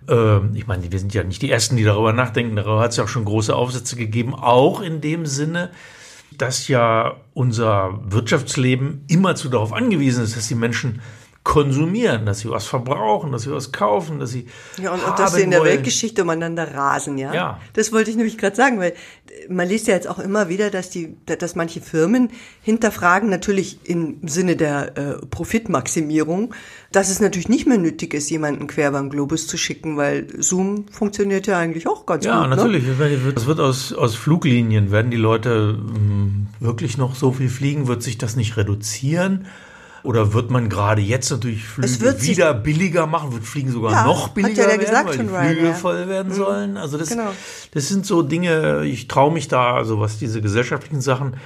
Ähm, 0.08 0.52
ich 0.54 0.68
meine, 0.68 0.90
wir 0.90 0.98
sind 0.98 1.12
ja 1.14 1.24
nicht 1.24 1.42
die 1.42 1.50
Ersten, 1.50 1.76
die 1.76 1.84
darüber 1.84 2.12
nachdenken. 2.12 2.54
Darüber 2.54 2.80
hat 2.80 2.92
es 2.92 2.96
ja 2.96 3.04
auch 3.04 3.08
schon 3.08 3.24
große 3.24 3.54
Aufsätze 3.54 3.96
gegeben, 3.96 4.34
auch 4.34 4.80
in 4.80 5.00
dem 5.00 5.26
Sinne, 5.26 5.70
dass 6.36 6.68
ja 6.68 7.16
unser 7.34 8.00
Wirtschaftsleben 8.04 9.04
immerzu 9.08 9.48
darauf 9.48 9.72
angewiesen 9.72 10.24
ist, 10.24 10.36
dass 10.36 10.48
die 10.48 10.54
Menschen 10.54 11.00
konsumieren, 11.44 12.26
dass 12.26 12.40
sie 12.40 12.50
was 12.50 12.66
verbrauchen, 12.66 13.32
dass 13.32 13.42
sie 13.42 13.52
was 13.52 13.72
kaufen, 13.72 14.18
dass 14.18 14.30
sie 14.30 14.46
ja 14.80 14.92
und, 14.92 15.02
und 15.02 15.18
dass 15.18 15.34
sie 15.34 15.42
in 15.42 15.50
der 15.50 15.64
Weltgeschichte 15.64 16.22
umeinander 16.22 16.74
rasen, 16.74 17.16
ja. 17.16 17.32
Ja. 17.32 17.60
Das 17.72 17.92
wollte 17.92 18.10
ich 18.10 18.16
nämlich 18.16 18.36
gerade 18.36 18.54
sagen, 18.54 18.78
weil 18.78 18.94
man 19.48 19.68
liest 19.68 19.86
ja 19.86 19.94
jetzt 19.94 20.08
auch 20.08 20.18
immer 20.18 20.48
wieder, 20.48 20.70
dass 20.70 20.90
die, 20.90 21.16
dass 21.24 21.54
manche 21.54 21.80
Firmen 21.80 22.30
hinterfragen, 22.62 23.28
natürlich 23.28 23.78
im 23.84 24.18
Sinne 24.26 24.56
der 24.56 24.96
äh, 24.96 25.26
Profitmaximierung, 25.26 26.54
dass 26.92 27.10
es 27.10 27.20
natürlich 27.20 27.48
nicht 27.48 27.66
mehr 27.66 27.78
nötig 27.78 28.14
ist, 28.14 28.30
jemanden 28.30 28.66
quer 28.66 28.90
beim 28.90 29.10
Globus 29.10 29.46
zu 29.46 29.56
schicken, 29.56 29.96
weil 29.96 30.26
Zoom 30.38 30.86
funktioniert 30.88 31.46
ja 31.46 31.58
eigentlich 31.58 31.86
auch 31.86 32.06
ganz 32.06 32.24
ja, 32.24 32.42
gut. 32.42 32.50
Ja, 32.50 32.56
natürlich. 32.56 32.84
Ne? 32.84 33.32
Das 33.34 33.46
wird 33.46 33.60
aus, 33.60 33.92
aus 33.92 34.14
Fluglinien, 34.14 34.90
werden 34.90 35.10
die 35.10 35.16
Leute 35.16 35.78
mh, 35.78 35.94
hm, 35.94 36.46
wirklich 36.60 36.98
noch 36.98 37.14
so 37.14 37.32
viel 37.32 37.48
fliegen, 37.48 37.88
wird 37.88 38.02
sich 38.02 38.18
das 38.18 38.36
nicht 38.36 38.56
reduzieren? 38.56 39.46
Oder 40.08 40.32
wird 40.32 40.50
man 40.50 40.70
gerade 40.70 41.02
jetzt 41.02 41.30
natürlich 41.30 41.66
Flüge 41.66 42.22
wieder 42.22 42.54
billiger 42.54 43.06
machen, 43.06 43.30
wird 43.30 43.44
Fliegen 43.44 43.70
sogar 43.70 43.92
ja, 43.92 44.04
noch 44.06 44.28
billiger 44.28 44.62
ja 44.62 44.68
werden, 44.68 44.80
gesagt, 44.80 45.06
weil 45.06 45.18
die 45.18 45.24
Flüge 45.26 45.68
Ryan, 45.68 45.74
voll 45.74 46.08
werden 46.08 46.32
mhm. 46.32 46.34
sollen? 46.34 46.76
Also 46.78 46.96
das, 46.96 47.10
genau. 47.10 47.30
das 47.74 47.88
sind 47.88 48.06
so 48.06 48.22
Dinge, 48.22 48.86
ich 48.86 49.06
traue 49.06 49.30
mich 49.30 49.48
da, 49.48 49.74
also 49.74 50.00
was 50.00 50.18
diese 50.18 50.40
gesellschaftlichen 50.40 51.02
Sachen 51.02 51.36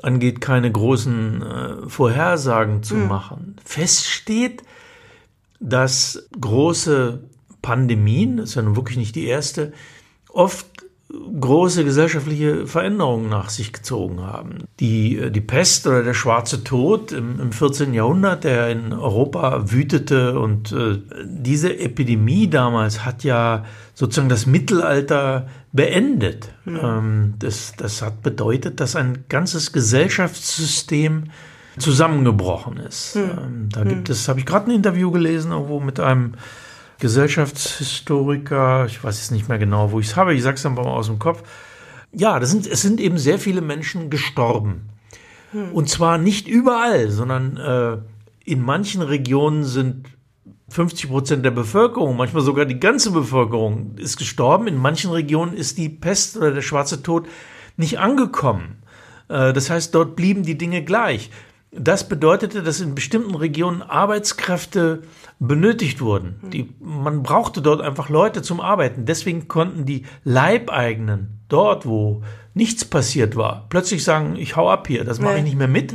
angeht, 0.00 0.40
keine 0.40 0.72
großen 0.72 1.42
äh, 1.42 1.88
Vorhersagen 1.90 2.82
zu 2.82 2.94
mhm. 2.94 3.08
machen. 3.08 3.56
Fest 3.62 4.06
steht, 4.06 4.62
dass 5.60 6.26
große 6.40 7.20
Pandemien, 7.60 8.38
das 8.38 8.48
ist 8.48 8.54
ja 8.54 8.62
nun 8.62 8.76
wirklich 8.76 8.96
nicht 8.96 9.14
die 9.14 9.26
erste, 9.26 9.74
oft 10.30 10.66
große 11.40 11.84
gesellschaftliche 11.84 12.66
Veränderungen 12.66 13.28
nach 13.28 13.50
sich 13.50 13.72
gezogen 13.72 14.20
haben. 14.20 14.64
Die, 14.80 15.18
äh, 15.18 15.30
die 15.30 15.40
Pest 15.40 15.86
oder 15.86 16.02
der 16.02 16.14
schwarze 16.14 16.64
Tod 16.64 17.12
im, 17.12 17.40
im 17.40 17.52
14. 17.52 17.94
Jahrhundert, 17.94 18.44
der 18.44 18.70
in 18.70 18.92
Europa 18.92 19.70
wütete 19.70 20.38
und 20.38 20.72
äh, 20.72 20.98
diese 21.24 21.78
Epidemie 21.78 22.48
damals 22.48 23.04
hat 23.04 23.24
ja 23.24 23.64
sozusagen 23.94 24.28
das 24.28 24.46
Mittelalter 24.46 25.48
beendet. 25.72 26.52
Mhm. 26.64 26.80
Ähm, 26.82 27.34
das, 27.38 27.74
das 27.76 28.02
hat 28.02 28.22
bedeutet, 28.22 28.80
dass 28.80 28.96
ein 28.96 29.24
ganzes 29.28 29.72
Gesellschaftssystem 29.72 31.24
zusammengebrochen 31.78 32.78
ist. 32.78 33.16
Mhm. 33.16 33.22
Ähm, 33.22 33.68
da 33.70 33.84
gibt 33.84 34.08
mhm. 34.08 34.12
es, 34.12 34.28
habe 34.28 34.40
ich 34.40 34.46
gerade 34.46 34.70
ein 34.70 34.74
Interview 34.74 35.10
gelesen, 35.10 35.52
irgendwo 35.52 35.80
mit 35.80 36.00
einem 36.00 36.32
Gesellschaftshistoriker, 36.98 38.86
ich 38.86 39.02
weiß 39.02 39.18
jetzt 39.18 39.30
nicht 39.30 39.48
mehr 39.48 39.58
genau, 39.58 39.92
wo 39.92 40.00
ich 40.00 40.06
es 40.06 40.16
habe, 40.16 40.34
ich 40.34 40.42
sage 40.42 40.56
es 40.56 40.66
einfach 40.66 40.84
mal 40.84 40.90
aus 40.90 41.06
dem 41.06 41.18
Kopf. 41.18 41.42
Ja, 42.12 42.38
das 42.40 42.50
sind, 42.50 42.66
es 42.66 42.82
sind 42.82 43.00
eben 43.00 43.18
sehr 43.18 43.38
viele 43.38 43.60
Menschen 43.60 44.08
gestorben. 44.08 44.88
Hm. 45.52 45.72
Und 45.72 45.88
zwar 45.88 46.18
nicht 46.18 46.48
überall, 46.48 47.10
sondern 47.10 47.56
äh, 47.56 47.98
in 48.50 48.62
manchen 48.62 49.02
Regionen 49.02 49.64
sind 49.64 50.06
50 50.68 51.10
Prozent 51.10 51.44
der 51.44 51.50
Bevölkerung, 51.50 52.16
manchmal 52.16 52.42
sogar 52.42 52.64
die 52.64 52.80
ganze 52.80 53.12
Bevölkerung 53.12 53.96
ist 53.96 54.16
gestorben. 54.16 54.66
In 54.66 54.76
manchen 54.76 55.10
Regionen 55.10 55.54
ist 55.54 55.78
die 55.78 55.88
Pest 55.88 56.36
oder 56.36 56.52
der 56.52 56.62
schwarze 56.62 57.02
Tod 57.02 57.28
nicht 57.76 57.98
angekommen. 57.98 58.82
Äh, 59.28 59.52
das 59.52 59.70
heißt, 59.70 59.94
dort 59.94 60.16
blieben 60.16 60.42
die 60.42 60.58
Dinge 60.58 60.82
gleich. 60.82 61.30
Das 61.78 62.08
bedeutete, 62.08 62.62
dass 62.62 62.80
in 62.80 62.94
bestimmten 62.94 63.34
Regionen 63.34 63.82
Arbeitskräfte 63.82 65.02
benötigt 65.38 66.00
wurden. 66.00 66.36
Die, 66.52 66.70
man 66.80 67.22
brauchte 67.22 67.60
dort 67.60 67.80
einfach 67.80 68.08
Leute 68.08 68.42
zum 68.42 68.60
Arbeiten. 68.60 69.04
Deswegen 69.04 69.48
konnten 69.48 69.84
die 69.84 70.04
Leibeigenen 70.24 71.40
dort, 71.48 71.86
wo 71.86 72.22
nichts 72.54 72.84
passiert 72.84 73.36
war, 73.36 73.66
plötzlich 73.68 74.02
sagen, 74.02 74.36
ich 74.36 74.56
hau 74.56 74.70
ab 74.70 74.88
hier, 74.88 75.04
das 75.04 75.20
mache 75.20 75.38
ich 75.38 75.44
nicht 75.44 75.58
mehr 75.58 75.68
mit. 75.68 75.94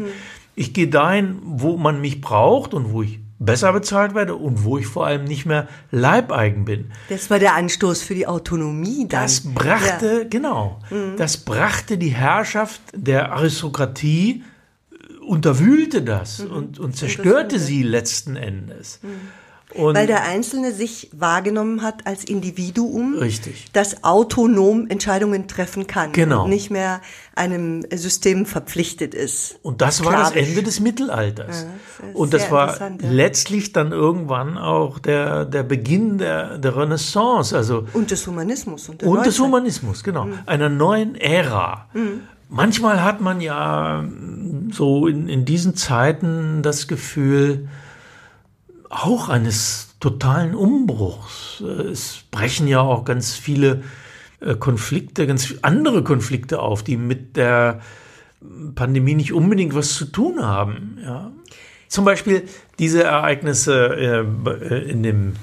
Ich 0.56 0.74
gehe 0.74 0.88
dahin, 0.88 1.40
wo 1.44 1.76
man 1.78 2.00
mich 2.00 2.22
braucht 2.22 2.76
und 2.76 2.92
wo 2.94 3.02
ich 3.02 3.20
besser 3.40 3.74
bezahlt 3.74 4.14
werde 4.14 4.36
und 4.36 4.64
wo 4.64 4.78
ich 4.78 4.86
vor 4.86 5.08
allem 5.08 5.24
nicht 5.24 5.48
mehr 5.48 5.68
Leibeigen 5.90 6.66
bin. 6.66 6.92
Das 7.10 7.32
war 7.32 7.40
der 7.40 7.56
Anstoß 7.56 8.04
für 8.04 8.14
die 8.14 8.28
Autonomie 8.28 9.08
dann. 9.08 9.24
Das 9.24 9.42
brachte, 9.42 10.20
ja. 10.22 10.28
genau, 10.30 10.80
mhm. 10.92 11.16
das 11.18 11.38
brachte 11.38 11.98
die 11.98 12.10
Herrschaft 12.10 12.82
der 12.94 13.32
Aristokratie 13.32 14.44
unterwühlte 15.32 16.02
das 16.02 16.40
mhm. 16.40 16.52
und, 16.52 16.80
und 16.80 16.98
zerstörte 16.98 17.58
sie 17.58 17.84
letzten 17.84 18.36
Endes. 18.36 19.00
Mhm. 19.02 19.10
Und 19.74 19.96
Weil 19.96 20.06
der 20.06 20.24
Einzelne 20.24 20.74
sich 20.74 21.10
wahrgenommen 21.14 21.82
hat 21.82 22.06
als 22.06 22.26
Individuum, 22.26 23.16
richtig. 23.18 23.68
das 23.72 24.04
autonom 24.04 24.88
Entscheidungen 24.90 25.48
treffen 25.48 25.88
kann 25.88 26.12
genau. 26.12 26.44
und 26.44 26.50
nicht 26.50 26.70
mehr 26.70 27.00
einem 27.36 27.86
System 27.90 28.46
verpflichtet 28.46 29.14
ist. 29.16 29.60
Und 29.62 29.80
das 29.80 30.04
war 30.04 30.18
das 30.18 30.32
Ende 30.32 30.62
des 30.64 30.82
Mittelalters. 30.82 31.62
Ja, 31.62 32.08
das 32.08 32.16
und 32.16 32.34
das 32.34 32.52
war 32.52 32.78
ja. 32.78 32.92
letztlich 33.00 33.72
dann 33.72 33.94
irgendwann 33.94 34.58
auch 34.58 35.00
der, 35.00 35.46
der 35.46 35.64
Beginn 35.64 36.18
der, 36.18 36.58
der 36.58 36.76
Renaissance. 36.76 37.56
Also 37.56 37.88
und 37.94 38.12
des 38.12 38.28
Humanismus. 38.28 38.90
Und, 38.90 39.04
und 39.04 39.26
des 39.26 39.40
Humanismus, 39.40 40.04
genau. 40.04 40.26
Mhm. 40.26 40.40
Einer 40.48 40.68
neuen 40.68 41.16
Ära. 41.16 41.88
Mhm. 41.94 42.24
Manchmal 42.54 43.02
hat 43.02 43.22
man 43.22 43.40
ja 43.40 44.04
so 44.72 45.08
in, 45.08 45.30
in 45.30 45.46
diesen 45.46 45.74
Zeiten 45.78 46.62
das 46.62 46.90
Gefühl, 46.90 47.70
auch 48.90 49.30
eines 49.30 49.96
totalen 50.02 50.54
Umbruchs. 50.54 51.62
Es 51.62 52.26
brechen 52.30 52.68
ja 52.68 52.82
auch 52.82 53.06
ganz 53.06 53.36
viele 53.36 53.84
äh, 54.42 54.56
Konflikte, 54.56 55.28
ganz 55.28 55.56
andere 55.62 56.04
Konflikte 56.04 56.60
auf, 56.60 56.84
die 56.84 56.98
mit 56.98 57.38
der 57.38 57.80
Pandemie 58.76 59.16
nicht 59.16 59.32
unbedingt 59.32 59.74
was 59.74 59.96
zu 59.96 60.04
tun 60.04 60.46
haben. 60.46 60.98
Ja. 61.02 61.32
Zum 61.88 62.04
Beispiel 62.04 62.44
diese 62.80 63.02
Ereignisse 63.04 64.26
äh, 64.68 64.90
in 64.92 65.04
dem, 65.04 65.34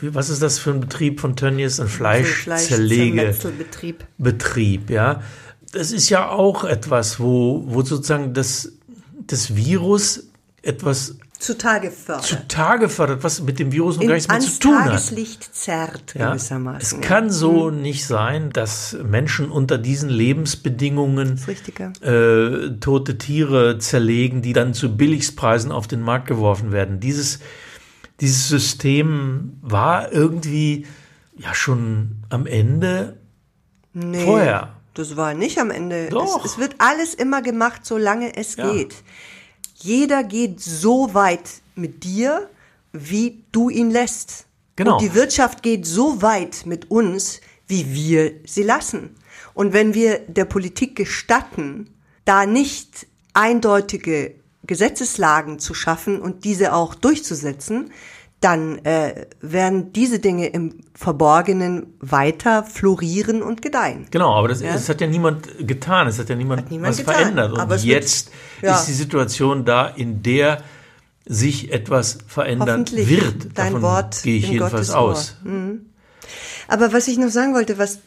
was 0.00 0.30
ist 0.30 0.42
das 0.42 0.60
für 0.60 0.70
ein 0.70 0.80
Betrieb 0.80 1.18
von 1.18 1.34
Tönnies? 1.34 1.80
Ein 1.80 1.88
Fleischzerlege. 1.88 3.34
Betrieb. 3.58 4.04
Betrieb, 4.16 4.90
ja 4.90 5.22
das 5.72 5.90
ist 5.90 6.08
ja 6.10 6.28
auch 6.28 6.64
etwas, 6.64 7.18
wo, 7.18 7.64
wo 7.66 7.82
sozusagen 7.82 8.34
das, 8.34 8.72
das 9.26 9.56
Virus 9.56 10.28
etwas 10.62 11.16
zutage 11.38 11.90
fördert. 11.90 12.24
Zutage 12.24 12.88
fördert, 12.88 13.24
was 13.24 13.42
mit 13.42 13.58
dem 13.58 13.72
Virus 13.72 13.96
noch 13.96 14.06
gar 14.06 14.14
nichts 14.14 14.28
mehr 14.28 14.38
zu 14.38 14.60
tun 14.60 14.78
hat. 14.78 14.86
Tageslicht 14.86 15.54
zerrt 15.54 16.14
ja? 16.14 16.30
gewissermaßen. 16.30 17.00
Es 17.00 17.06
kann 17.06 17.30
so 17.30 17.70
mhm. 17.70 17.82
nicht 17.82 18.06
sein, 18.06 18.50
dass 18.50 18.96
Menschen 19.02 19.50
unter 19.50 19.76
diesen 19.78 20.08
Lebensbedingungen 20.08 21.40
äh, 22.00 22.78
tote 22.78 23.18
Tiere 23.18 23.78
zerlegen, 23.78 24.42
die 24.42 24.52
dann 24.52 24.72
zu 24.72 24.96
Billigspreisen 24.96 25.72
auf 25.72 25.88
den 25.88 26.00
Markt 26.00 26.28
geworfen 26.28 26.70
werden. 26.70 27.00
Dieses, 27.00 27.40
dieses 28.20 28.48
System 28.48 29.58
war 29.62 30.12
irgendwie 30.12 30.86
ja 31.36 31.54
schon 31.54 32.22
am 32.28 32.46
Ende 32.46 33.16
nee. 33.94 34.24
vorher. 34.24 34.74
Das 34.94 35.16
war 35.16 35.34
nicht 35.34 35.58
am 35.58 35.70
Ende. 35.70 36.08
Doch. 36.08 36.44
Es, 36.44 36.52
es 36.52 36.58
wird 36.58 36.76
alles 36.78 37.14
immer 37.14 37.42
gemacht, 37.42 37.84
solange 37.84 38.36
es 38.36 38.56
ja. 38.56 38.72
geht. 38.72 38.94
Jeder 39.74 40.22
geht 40.22 40.60
so 40.60 41.14
weit 41.14 41.48
mit 41.74 42.04
dir, 42.04 42.48
wie 42.92 43.42
du 43.52 43.70
ihn 43.70 43.90
lässt. 43.90 44.46
Genau. 44.76 44.94
Und 44.94 45.02
die 45.02 45.14
Wirtschaft 45.14 45.62
geht 45.62 45.86
so 45.86 46.22
weit 46.22 46.66
mit 46.66 46.90
uns, 46.90 47.40
wie 47.66 47.92
wir 47.92 48.34
sie 48.44 48.62
lassen. 48.62 49.16
Und 49.54 49.72
wenn 49.72 49.94
wir 49.94 50.18
der 50.20 50.44
Politik 50.44 50.96
gestatten, 50.96 51.92
da 52.24 52.46
nicht 52.46 53.06
eindeutige 53.34 54.34
Gesetzeslagen 54.64 55.58
zu 55.58 55.74
schaffen 55.74 56.20
und 56.20 56.44
diese 56.44 56.74
auch 56.74 56.94
durchzusetzen, 56.94 57.90
dann 58.42 58.78
äh, 58.84 59.26
werden 59.40 59.92
diese 59.92 60.18
Dinge 60.18 60.48
im 60.48 60.80
Verborgenen 60.94 61.94
weiter 62.00 62.64
florieren 62.64 63.42
und 63.42 63.62
gedeihen. 63.62 64.06
Genau, 64.10 64.34
aber 64.34 64.48
das, 64.48 64.60
ja? 64.60 64.72
das 64.72 64.88
hat 64.88 65.00
ja 65.00 65.06
niemand 65.06 65.66
getan, 65.66 66.08
es 66.08 66.18
hat 66.18 66.28
ja 66.28 66.34
niemand, 66.34 66.62
hat 66.62 66.70
niemand 66.70 66.90
was 66.90 66.98
getan, 66.98 67.14
verändert. 67.14 67.52
Und 67.52 67.84
jetzt 67.84 68.30
wird, 68.60 68.70
ja. 68.70 68.76
ist 68.76 68.86
die 68.86 68.92
Situation 68.92 69.64
da, 69.64 69.86
in 69.86 70.22
der 70.22 70.62
sich 71.24 71.72
etwas 71.72 72.18
verändern 72.26 72.84
wird. 72.90 73.56
Dein 73.56 73.74
Davon 73.74 73.82
Wort 73.82 74.22
gehe 74.22 74.38
ich 74.38 74.48
jedenfalls 74.48 74.90
aus. 74.90 75.36
Mhm. 75.44 75.61
Aber 76.72 76.94
was 76.94 77.06
ich 77.06 77.18
noch 77.18 77.28
sagen 77.28 77.52
wollte, 77.52 77.76
was 77.76 77.98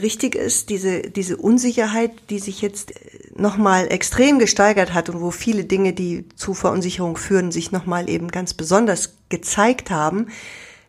richtig 0.00 0.36
ist, 0.36 0.68
diese, 0.68 1.00
diese 1.00 1.36
Unsicherheit, 1.36 2.12
die 2.30 2.38
sich 2.38 2.62
jetzt 2.62 2.92
nochmal 3.34 3.90
extrem 3.90 4.38
gesteigert 4.38 4.94
hat 4.94 5.08
und 5.08 5.20
wo 5.20 5.32
viele 5.32 5.64
Dinge, 5.64 5.92
die 5.92 6.28
zu 6.36 6.54
Verunsicherung 6.54 7.16
führen, 7.16 7.50
sich 7.50 7.72
nochmal 7.72 8.08
eben 8.08 8.28
ganz 8.28 8.54
besonders 8.54 9.16
gezeigt 9.28 9.90
haben. 9.90 10.28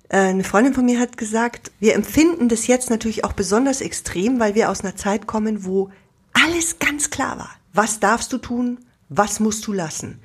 Äh, 0.09 0.17
eine 0.17 0.43
Freundin 0.43 0.75
von 0.75 0.85
mir 0.85 0.99
hat 0.99 1.17
gesagt, 1.17 1.71
wir 1.79 1.95
empfinden 1.95 2.49
das 2.49 2.67
jetzt 2.67 2.91
natürlich 2.91 3.23
auch 3.23 3.33
besonders 3.33 3.81
extrem, 3.81 4.39
weil 4.39 4.53
wir 4.53 4.69
aus 4.69 4.81
einer 4.81 4.95
Zeit 4.95 5.25
kommen, 5.25 5.65
wo 5.65 5.89
alles 6.33 6.77
ganz 6.77 7.09
klar 7.09 7.39
war. 7.39 7.49
Was 7.73 7.99
darfst 7.99 8.31
du 8.31 8.37
tun? 8.37 8.77
Was 9.09 9.39
musst 9.39 9.65
du 9.65 9.73
lassen? 9.73 10.19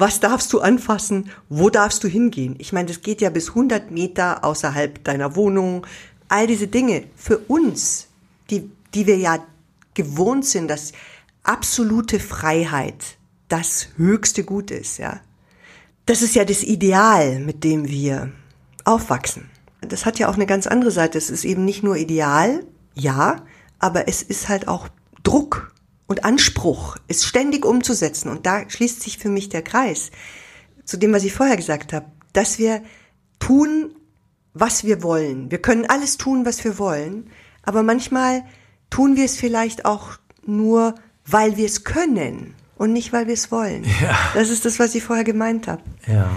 Was 0.00 0.20
darfst 0.20 0.52
du 0.52 0.60
anfassen? 0.60 1.30
Wo 1.48 1.70
darfst 1.70 2.04
du 2.04 2.08
hingehen? 2.08 2.54
Ich 2.58 2.72
meine, 2.72 2.86
das 2.86 3.00
geht 3.00 3.20
ja 3.20 3.30
bis 3.30 3.48
100 3.48 3.90
Meter 3.90 4.44
außerhalb 4.44 5.02
deiner 5.02 5.34
Wohnung, 5.34 5.86
all 6.28 6.46
diese 6.46 6.68
Dinge 6.68 7.04
für 7.16 7.38
uns, 7.38 8.08
die, 8.50 8.70
die 8.94 9.06
wir 9.06 9.16
ja 9.16 9.44
gewohnt 9.94 10.44
sind, 10.44 10.68
dass 10.68 10.92
absolute 11.42 12.20
Freiheit 12.20 13.16
das 13.48 13.88
höchste 13.96 14.44
Gut 14.44 14.70
ist, 14.70 14.98
ja. 14.98 15.20
Das 16.06 16.22
ist 16.22 16.34
ja 16.34 16.44
das 16.44 16.62
Ideal, 16.62 17.38
mit 17.40 17.64
dem 17.64 17.86
wir 17.86 18.32
aufwachsen. 18.84 19.50
Das 19.80 20.06
hat 20.06 20.18
ja 20.18 20.28
auch 20.28 20.34
eine 20.34 20.46
ganz 20.46 20.66
andere 20.66 20.90
Seite. 20.90 21.18
Es 21.18 21.28
ist 21.28 21.44
eben 21.44 21.64
nicht 21.64 21.82
nur 21.82 21.96
ideal, 21.96 22.64
ja, 22.94 23.44
aber 23.78 24.08
es 24.08 24.22
ist 24.22 24.48
halt 24.48 24.68
auch 24.68 24.88
Druck 25.22 25.74
und 26.06 26.24
Anspruch, 26.24 26.96
es 27.06 27.24
ständig 27.24 27.64
umzusetzen. 27.64 28.30
Und 28.30 28.46
da 28.46 28.68
schließt 28.68 29.02
sich 29.02 29.18
für 29.18 29.28
mich 29.28 29.50
der 29.50 29.62
Kreis 29.62 30.10
zu 30.84 30.96
dem, 30.96 31.12
was 31.12 31.24
ich 31.24 31.34
vorher 31.34 31.56
gesagt 31.56 31.92
habe, 31.92 32.06
dass 32.32 32.58
wir 32.58 32.82
tun, 33.38 33.94
was 34.60 34.84
wir 34.84 35.02
wollen. 35.02 35.50
Wir 35.50 35.58
können 35.58 35.86
alles 35.86 36.16
tun, 36.16 36.44
was 36.44 36.62
wir 36.64 36.78
wollen, 36.78 37.30
aber 37.62 37.82
manchmal 37.82 38.42
tun 38.90 39.16
wir 39.16 39.24
es 39.24 39.36
vielleicht 39.36 39.84
auch 39.84 40.18
nur, 40.46 40.94
weil 41.26 41.56
wir 41.56 41.66
es 41.66 41.84
können 41.84 42.54
und 42.76 42.92
nicht, 42.92 43.12
weil 43.12 43.26
wir 43.26 43.34
es 43.34 43.50
wollen. 43.50 43.84
Ja. 44.00 44.16
Das 44.34 44.50
ist 44.50 44.64
das, 44.64 44.78
was 44.78 44.94
ich 44.94 45.02
vorher 45.02 45.24
gemeint 45.24 45.68
habe. 45.68 45.82
Ja. 46.06 46.30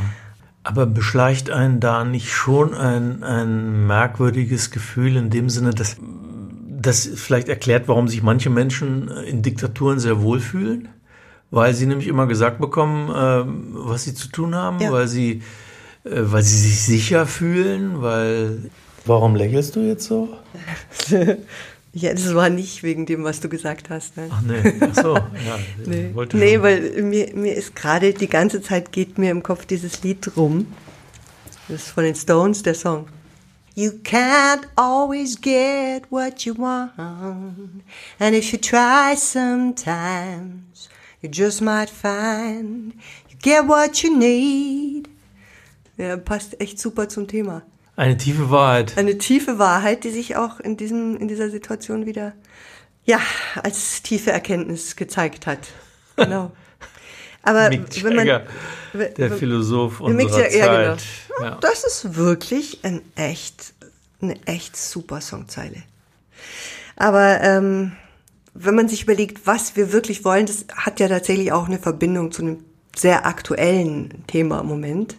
Aber 0.63 0.85
beschleicht 0.85 1.49
einen 1.49 1.79
da 1.79 2.03
nicht 2.03 2.31
schon 2.31 2.73
ein, 2.73 3.23
ein 3.23 3.87
merkwürdiges 3.87 4.69
Gefühl 4.69 5.15
in 5.15 5.29
dem 5.29 5.49
Sinne, 5.49 5.71
dass 5.71 5.97
das 6.81 7.09
vielleicht 7.15 7.49
erklärt, 7.49 7.87
warum 7.87 8.07
sich 8.07 8.21
manche 8.21 8.49
Menschen 8.49 9.07
in 9.07 9.41
Diktaturen 9.41 9.99
sehr 9.99 10.21
wohlfühlen? 10.21 10.89
Weil 11.49 11.73
sie 11.73 11.85
nämlich 11.85 12.07
immer 12.07 12.27
gesagt 12.27 12.59
bekommen, 12.59 13.09
äh, 13.09 13.43
was 13.87 14.03
sie 14.03 14.13
zu 14.13 14.29
tun 14.29 14.55
haben, 14.55 14.79
ja. 14.79 14.91
weil 14.91 15.07
sie 15.07 15.41
weil 16.03 16.43
sie 16.43 16.57
sich 16.57 16.81
sicher 16.81 17.25
fühlen, 17.25 18.01
weil. 18.01 18.69
Warum 19.05 19.35
lächelst 19.35 19.75
du 19.75 19.81
jetzt 19.81 20.05
so? 20.05 20.29
Ja, 21.93 22.13
das 22.13 22.33
war 22.33 22.49
nicht 22.49 22.83
wegen 22.83 23.05
dem, 23.05 23.25
was 23.25 23.41
du 23.41 23.49
gesagt 23.49 23.89
hast. 23.89 24.15
Ne? 24.15 24.29
Ach 24.31 24.41
nee, 24.41 24.73
ach 24.79 24.95
so. 24.95 25.15
Ja, 25.15 25.59
nee, 25.85 26.13
nee 26.31 26.61
weil 26.61 27.03
mir, 27.03 27.35
mir 27.35 27.53
ist 27.53 27.75
gerade 27.75 28.13
die 28.13 28.29
ganze 28.29 28.61
Zeit 28.61 28.93
geht 28.93 29.17
mir 29.17 29.29
im 29.29 29.43
Kopf 29.43 29.65
dieses 29.65 30.01
Lied 30.01 30.37
rum. 30.37 30.67
Das 31.67 31.83
ist 31.83 31.89
von 31.89 32.05
den 32.05 32.15
Stones, 32.15 32.63
der 32.63 32.75
Song. 32.75 33.07
You 33.75 33.91
can't 34.03 34.67
always 34.75 35.39
get 35.39 36.09
what 36.09 36.45
you 36.45 36.57
want. 36.57 36.91
And 36.97 38.35
if 38.35 38.53
you 38.53 38.59
try 38.59 39.15
sometimes, 39.17 40.89
you 41.21 41.29
just 41.29 41.61
might 41.61 41.89
find 41.89 42.93
you 43.29 43.37
get 43.41 43.67
what 43.67 44.01
you 44.01 44.17
need. 44.17 45.09
Ja, 46.01 46.17
passt 46.17 46.59
echt 46.59 46.79
super 46.79 47.09
zum 47.09 47.27
Thema. 47.27 47.61
Eine 47.95 48.17
tiefe 48.17 48.49
Wahrheit. 48.49 48.97
Eine 48.97 49.19
tiefe 49.19 49.59
Wahrheit, 49.59 50.03
die 50.03 50.09
sich 50.09 50.35
auch 50.35 50.59
in, 50.59 50.75
diesem, 50.75 51.15
in 51.17 51.27
dieser 51.27 51.51
Situation 51.51 52.07
wieder 52.07 52.33
ja, 53.05 53.19
als 53.61 54.01
tiefe 54.01 54.31
Erkenntnis 54.31 54.95
gezeigt 54.95 55.47
hat. 55.47 55.59
Genau. 56.17 56.51
Aber 57.41 57.69
Mick 57.69 58.03
wenn 58.03 58.15
man, 58.15 58.27
Jagger, 58.27 58.45
der 58.93 59.31
Philosoph 59.31 60.01
unserer 60.01 60.23
Mick, 60.23 60.29
Zeit. 60.29 60.53
Ja, 60.53 60.93
genau. 60.93 61.01
ja. 61.41 61.57
Das 61.61 61.83
ist 61.83 62.15
wirklich 62.15 62.83
ein 62.83 63.01
echt, 63.15 63.73
eine 64.21 64.35
echt 64.45 64.77
super 64.77 65.21
Songzeile. 65.21 65.81
Aber 66.95 67.41
ähm, 67.41 67.93
wenn 68.53 68.75
man 68.75 68.87
sich 68.87 69.03
überlegt, 69.03 69.47
was 69.47 69.75
wir 69.75 69.93
wirklich 69.93 70.23
wollen, 70.25 70.45
das 70.45 70.65
hat 70.75 70.99
ja 70.99 71.07
tatsächlich 71.07 71.51
auch 71.51 71.65
eine 71.65 71.79
Verbindung 71.79 72.31
zu 72.31 72.43
einem 72.43 72.63
sehr 72.95 73.25
aktuellen 73.25 74.27
Thema 74.27 74.59
im 74.59 74.67
Moment. 74.67 75.15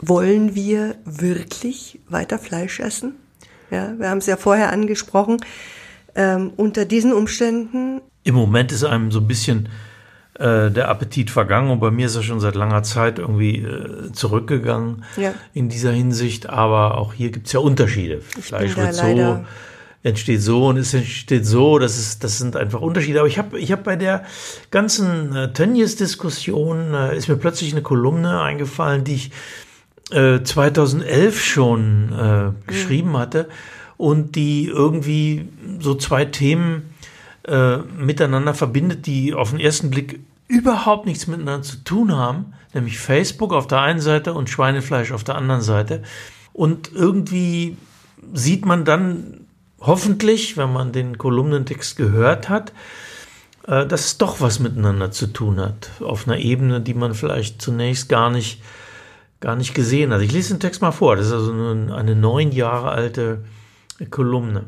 Wollen 0.00 0.54
wir 0.54 0.96
wirklich 1.04 2.00
weiter 2.08 2.38
Fleisch 2.38 2.80
essen? 2.80 3.16
Ja, 3.70 3.94
wir 3.98 4.08
haben 4.08 4.18
es 4.18 4.26
ja 4.26 4.36
vorher 4.36 4.72
angesprochen. 4.72 5.38
Ähm, 6.14 6.52
unter 6.56 6.84
diesen 6.84 7.12
Umständen. 7.12 8.00
Im 8.24 8.34
Moment 8.34 8.72
ist 8.72 8.82
einem 8.84 9.12
so 9.12 9.20
ein 9.20 9.28
bisschen 9.28 9.68
äh, 10.34 10.70
der 10.70 10.88
Appetit 10.88 11.30
vergangen 11.30 11.70
und 11.70 11.80
bei 11.80 11.90
mir 11.90 12.06
ist 12.06 12.16
er 12.16 12.22
schon 12.22 12.40
seit 12.40 12.56
langer 12.56 12.82
Zeit 12.82 13.18
irgendwie 13.18 13.58
äh, 13.58 14.10
zurückgegangen 14.12 15.04
ja. 15.16 15.34
in 15.54 15.68
dieser 15.68 15.92
Hinsicht. 15.92 16.48
Aber 16.48 16.98
auch 16.98 17.14
hier 17.14 17.30
gibt 17.30 17.46
es 17.46 17.52
ja 17.52 17.60
Unterschiede. 17.60 18.22
Ich 18.38 18.46
Fleisch 18.46 18.76
wird 18.76 18.94
so 18.94 19.44
entsteht 20.02 20.40
so 20.40 20.66
und 20.66 20.78
es 20.78 20.94
entsteht 20.94 21.46
so. 21.46 21.78
Das, 21.78 21.98
ist, 21.98 22.24
das 22.24 22.38
sind 22.38 22.56
einfach 22.56 22.80
Unterschiede. 22.80 23.20
Aber 23.20 23.28
ich 23.28 23.38
habe 23.38 23.58
ich 23.58 23.72
hab 23.72 23.84
bei 23.84 23.96
der 23.96 24.24
ganzen 24.70 25.34
äh, 25.34 25.52
Tönnies-Diskussion 25.52 26.94
äh, 26.94 27.16
ist 27.16 27.28
mir 27.28 27.36
plötzlich 27.36 27.72
eine 27.72 27.82
Kolumne 27.82 28.40
eingefallen, 28.40 29.04
die 29.04 29.14
ich 29.14 29.30
2011 30.10 31.06
äh, 31.06 31.38
schon 31.38 32.12
äh, 32.12 32.44
mhm. 32.44 32.54
geschrieben 32.66 33.16
hatte 33.16 33.48
und 33.96 34.34
die 34.34 34.66
irgendwie 34.66 35.48
so 35.78 35.94
zwei 35.94 36.24
Themen 36.24 36.94
äh, 37.46 37.78
miteinander 37.78 38.54
verbindet, 38.54 39.06
die 39.06 39.34
auf 39.34 39.50
den 39.50 39.60
ersten 39.60 39.90
Blick 39.90 40.20
überhaupt 40.48 41.06
nichts 41.06 41.26
miteinander 41.26 41.62
zu 41.62 41.76
tun 41.84 42.14
haben, 42.14 42.54
nämlich 42.74 42.98
Facebook 42.98 43.52
auf 43.52 43.66
der 43.66 43.80
einen 43.80 44.00
Seite 44.00 44.34
und 44.34 44.50
Schweinefleisch 44.50 45.12
auf 45.12 45.22
der 45.22 45.36
anderen 45.36 45.60
Seite. 45.60 46.02
Und 46.52 46.90
irgendwie 46.92 47.76
sieht 48.32 48.66
man 48.66 48.84
dann 48.84 49.46
hoffentlich, 49.80 50.56
wenn 50.56 50.72
man 50.72 50.92
den 50.92 51.18
Kolumnentext 51.18 51.96
gehört 51.96 52.48
hat, 52.48 52.72
äh, 53.66 53.86
dass 53.86 54.06
es 54.06 54.18
doch 54.18 54.40
was 54.40 54.58
miteinander 54.58 55.10
zu 55.10 55.28
tun 55.28 55.60
hat, 55.60 55.90
auf 56.00 56.26
einer 56.26 56.38
Ebene, 56.38 56.80
die 56.80 56.94
man 56.94 57.14
vielleicht 57.14 57.62
zunächst 57.62 58.08
gar 58.08 58.30
nicht 58.30 58.60
gar 59.40 59.56
nicht 59.56 59.74
gesehen 59.74 60.12
hat. 60.12 60.20
Ich 60.20 60.32
lese 60.32 60.54
den 60.54 60.60
Text 60.60 60.82
mal 60.82 60.92
vor. 60.92 61.16
Das 61.16 61.26
ist 61.26 61.32
also 61.32 61.52
eine, 61.52 61.94
eine 61.94 62.14
neun 62.14 62.52
Jahre 62.52 62.90
alte 62.90 63.44
Kolumne. 64.10 64.66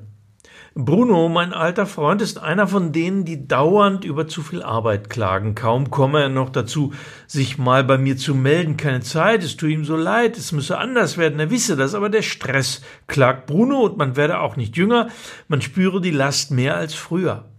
Bruno, 0.74 1.28
mein 1.28 1.52
alter 1.52 1.84
Freund, 1.84 2.22
ist 2.22 2.38
einer 2.38 2.66
von 2.66 2.92
denen, 2.92 3.26
die 3.26 3.46
dauernd 3.46 4.06
über 4.06 4.26
zu 4.26 4.40
viel 4.40 4.62
Arbeit 4.62 5.10
klagen. 5.10 5.54
Kaum 5.54 5.90
komme 5.90 6.22
er 6.22 6.28
noch 6.30 6.48
dazu, 6.48 6.94
sich 7.26 7.58
mal 7.58 7.84
bei 7.84 7.98
mir 7.98 8.16
zu 8.16 8.34
melden. 8.34 8.78
Keine 8.78 9.00
Zeit, 9.00 9.44
es 9.44 9.58
tut 9.58 9.68
ihm 9.68 9.84
so 9.84 9.96
leid, 9.96 10.38
es 10.38 10.50
müsse 10.50 10.78
anders 10.78 11.18
werden. 11.18 11.38
Er 11.40 11.50
wisse 11.50 11.76
das, 11.76 11.94
aber 11.94 12.08
der 12.08 12.22
Stress, 12.22 12.80
klagt 13.06 13.46
Bruno, 13.46 13.80
und 13.80 13.98
man 13.98 14.16
werde 14.16 14.40
auch 14.40 14.56
nicht 14.56 14.78
jünger. 14.78 15.08
Man 15.46 15.60
spüre 15.60 16.00
die 16.00 16.10
Last 16.10 16.50
mehr 16.50 16.74
als 16.74 16.94
früher. 16.94 17.50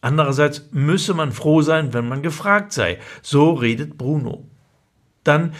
Andererseits 0.00 0.70
müsse 0.72 1.12
man 1.12 1.32
froh 1.32 1.60
sein, 1.60 1.92
wenn 1.92 2.08
man 2.08 2.22
gefragt 2.22 2.72
sei. 2.72 2.98
So 3.20 3.52
redet 3.52 3.98
Bruno. 3.98 4.48
Dann 5.24 5.52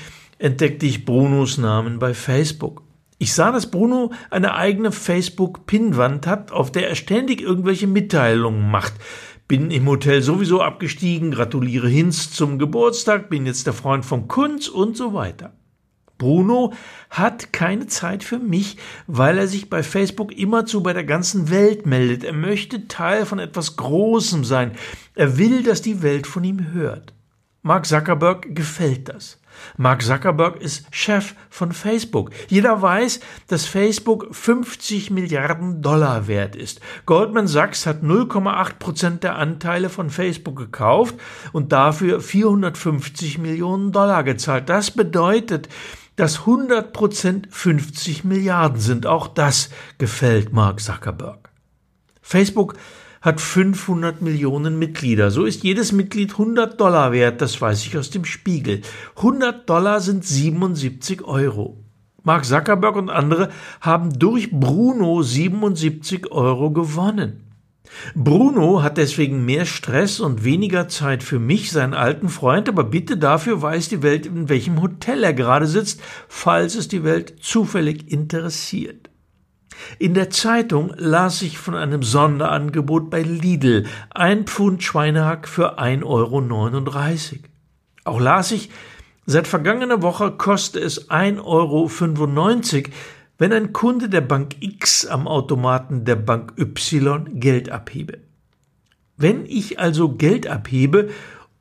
entdeckte 0.43 0.87
ich 0.87 1.05
Brunos 1.05 1.57
Namen 1.57 2.01
bei 2.01 2.15
Facebook. 2.15 2.83
Ich 3.19 3.33
sah, 3.33 3.53
dass 3.53 3.71
Bruno 3.71 4.13
eine 4.31 4.57
eigene 4.57 4.91
Facebook-Pinnwand 4.91 6.27
hat, 6.27 6.51
auf 6.51 6.73
der 6.73 6.89
er 6.89 6.97
ständig 6.97 7.41
irgendwelche 7.41 7.87
Mitteilungen 7.87 8.69
macht. 8.69 8.95
Bin 9.47 9.71
im 9.71 9.87
Hotel 9.87 10.21
sowieso 10.21 10.61
abgestiegen, 10.61 11.31
gratuliere 11.31 11.89
Hinz 11.89 12.33
zum 12.33 12.59
Geburtstag, 12.59 13.31
bin 13.31 13.47
jetzt 13.47 13.67
der 13.67 13.73
Freund 13.73 14.05
von 14.05 14.27
Kunz 14.27 14.67
und 14.67 14.97
so 14.97 15.15
weiter. 15.15 15.53
Bruno 16.19 16.73
hat 17.11 17.53
keine 17.53 17.87
Zeit 17.87 18.25
für 18.25 18.39
mich, 18.39 18.79
weil 19.07 19.39
er 19.39 19.47
sich 19.47 19.71
bei 19.71 19.85
Facebook 19.85 20.37
immerzu 20.37 20.83
bei 20.83 20.93
der 20.93 21.05
ganzen 21.05 21.51
Welt 21.51 21.87
meldet. 21.87 22.25
Er 22.25 22.33
möchte 22.33 22.89
Teil 22.89 23.27
von 23.27 23.39
etwas 23.39 23.77
Großem 23.77 24.45
sein. 24.45 24.73
Er 25.15 25.39
will, 25.39 25.63
dass 25.63 25.83
die 25.83 26.03
Welt 26.03 26.27
von 26.27 26.43
ihm 26.43 26.73
hört. 26.73 27.15
Mark 27.63 27.87
Zuckerberg 27.87 28.57
gefällt 28.57 29.09
das. 29.09 29.39
Mark 29.77 30.03
Zuckerberg 30.03 30.61
ist 30.61 30.87
Chef 30.91 31.35
von 31.51 31.73
Facebook. 31.73 32.31
Jeder 32.49 32.83
weiß, 32.83 33.21
dass 33.49 33.67
Facebook 33.67 34.29
50 34.35 35.11
Milliarden 35.11 35.83
Dollar 35.83 36.27
wert 36.27 36.57
ist. 36.57 36.81
Goldman 37.07 37.47
Sachs 37.47 37.87
hat 37.87 38.03
0,8 38.03 38.75
Prozent 38.79 39.23
der 39.25 39.37
Anteile 39.37 39.89
von 39.89 40.11
Facebook 40.11 40.57
gekauft 40.57 41.15
und 41.53 41.73
dafür 41.73 42.21
450 42.21 43.39
Millionen 43.39 43.93
Dollar 43.93 44.25
gezahlt. 44.25 44.69
Das 44.69 44.91
bedeutet, 44.91 45.69
dass 46.17 46.41
100 46.41 46.93
Prozent 46.93 47.49
50 47.51 48.25
Milliarden 48.25 48.81
sind. 48.81 49.07
Auch 49.07 49.29
das 49.29 49.71
gefällt 49.99 50.53
Mark 50.53 50.81
Zuckerberg. 50.81 51.51
Facebook 52.21 52.75
hat 53.23 53.41
500 53.41 54.21
Millionen 54.21 54.79
Mitglieder. 54.79 55.31
So 55.31 55.45
ist 55.45 55.63
jedes 55.63 55.93
Mitglied 55.93 56.33
100 56.33 56.79
Dollar 56.79 57.13
wert, 57.13 57.41
das 57.41 57.61
weiß 57.61 57.87
ich 57.87 57.97
aus 57.97 58.11
dem 58.11 58.25
Spiegel. 58.25 58.83
100 59.17 59.69
Dollar 59.69 60.01
sind 60.01 60.25
77 60.25 61.25
Euro. 61.25 61.79
Mark 62.25 62.45
Zuckerberg 62.45 62.97
und 62.97 63.11
andere 63.11 63.49
haben 63.81 64.19
durch 64.19 64.51
Bruno 64.51 65.23
77 65.23 66.31
Euro 66.31 66.71
gewonnen. 66.71 67.49
Bruno 68.15 68.83
hat 68.83 68.97
deswegen 68.97 69.45
mehr 69.45 69.67
Stress 69.67 70.21
und 70.21 70.45
weniger 70.45 70.89
Zeit 70.89 71.23
für 71.23 71.39
mich, 71.39 71.73
seinen 71.73 71.95
alten 71.95 72.29
Freund, 72.29 72.69
aber 72.69 72.85
bitte 72.85 73.17
dafür 73.17 73.61
weiß 73.61 73.89
die 73.89 74.03
Welt, 74.03 74.27
in 74.27 74.49
welchem 74.49 74.81
Hotel 74.81 75.23
er 75.25 75.35
gerade 75.35 75.67
sitzt, 75.67 76.01
falls 76.29 76.75
es 76.75 76.89
die 76.89 77.05
Welt 77.05 77.35
zufällig 77.41 78.11
interessiert. 78.11 79.02
In 79.99 80.15
der 80.15 80.31
Zeitung 80.31 80.93
las 80.97 81.43
ich 81.43 81.59
von 81.59 81.75
einem 81.75 82.03
Sonderangebot 82.03 83.11
bei 83.11 83.23
Lidl. 83.23 83.87
Ein 84.11 84.47
Pfund 84.47 84.83
Schweinehack 84.83 85.49
für 85.49 85.79
1,39 85.79 86.03
Euro. 86.05 86.43
Auch 88.05 88.21
las 88.21 88.53
ich, 88.53 88.71
seit 89.27 89.47
vergangener 89.47 90.03
Woche 90.03 90.33
koste 90.33 90.81
es 90.81 91.11
1,95 91.11 91.43
Euro, 91.45 92.91
wenn 93.39 93.53
ein 93.53 93.73
Kunde 93.73 94.09
der 94.09 94.21
Bank 94.21 94.57
X 94.61 95.07
am 95.07 95.27
Automaten 95.27 96.05
der 96.05 96.17
Bank 96.17 96.55
Y 96.59 97.41
Geld 97.41 97.71
abhebe. 97.71 98.19
Wenn 99.17 99.47
ich 99.47 99.79
also 99.79 100.11
Geld 100.11 100.47
abhebe, 100.47 101.11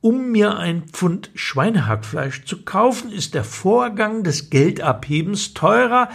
um 0.00 0.32
mir 0.32 0.58
ein 0.58 0.82
Pfund 0.88 1.30
Schweinehackfleisch 1.34 2.44
zu 2.44 2.64
kaufen, 2.64 3.12
ist 3.12 3.34
der 3.34 3.44
Vorgang 3.44 4.24
des 4.24 4.50
Geldabhebens 4.50 5.54
teurer 5.54 6.08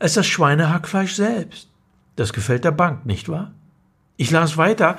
als 0.00 0.14
das 0.14 0.26
Schweinehackfleisch 0.26 1.14
selbst. 1.14 1.68
Das 2.16 2.32
gefällt 2.32 2.64
der 2.64 2.72
Bank, 2.72 3.06
nicht 3.06 3.28
wahr? 3.28 3.52
Ich 4.16 4.32
las 4.32 4.56
weiter, 4.56 4.96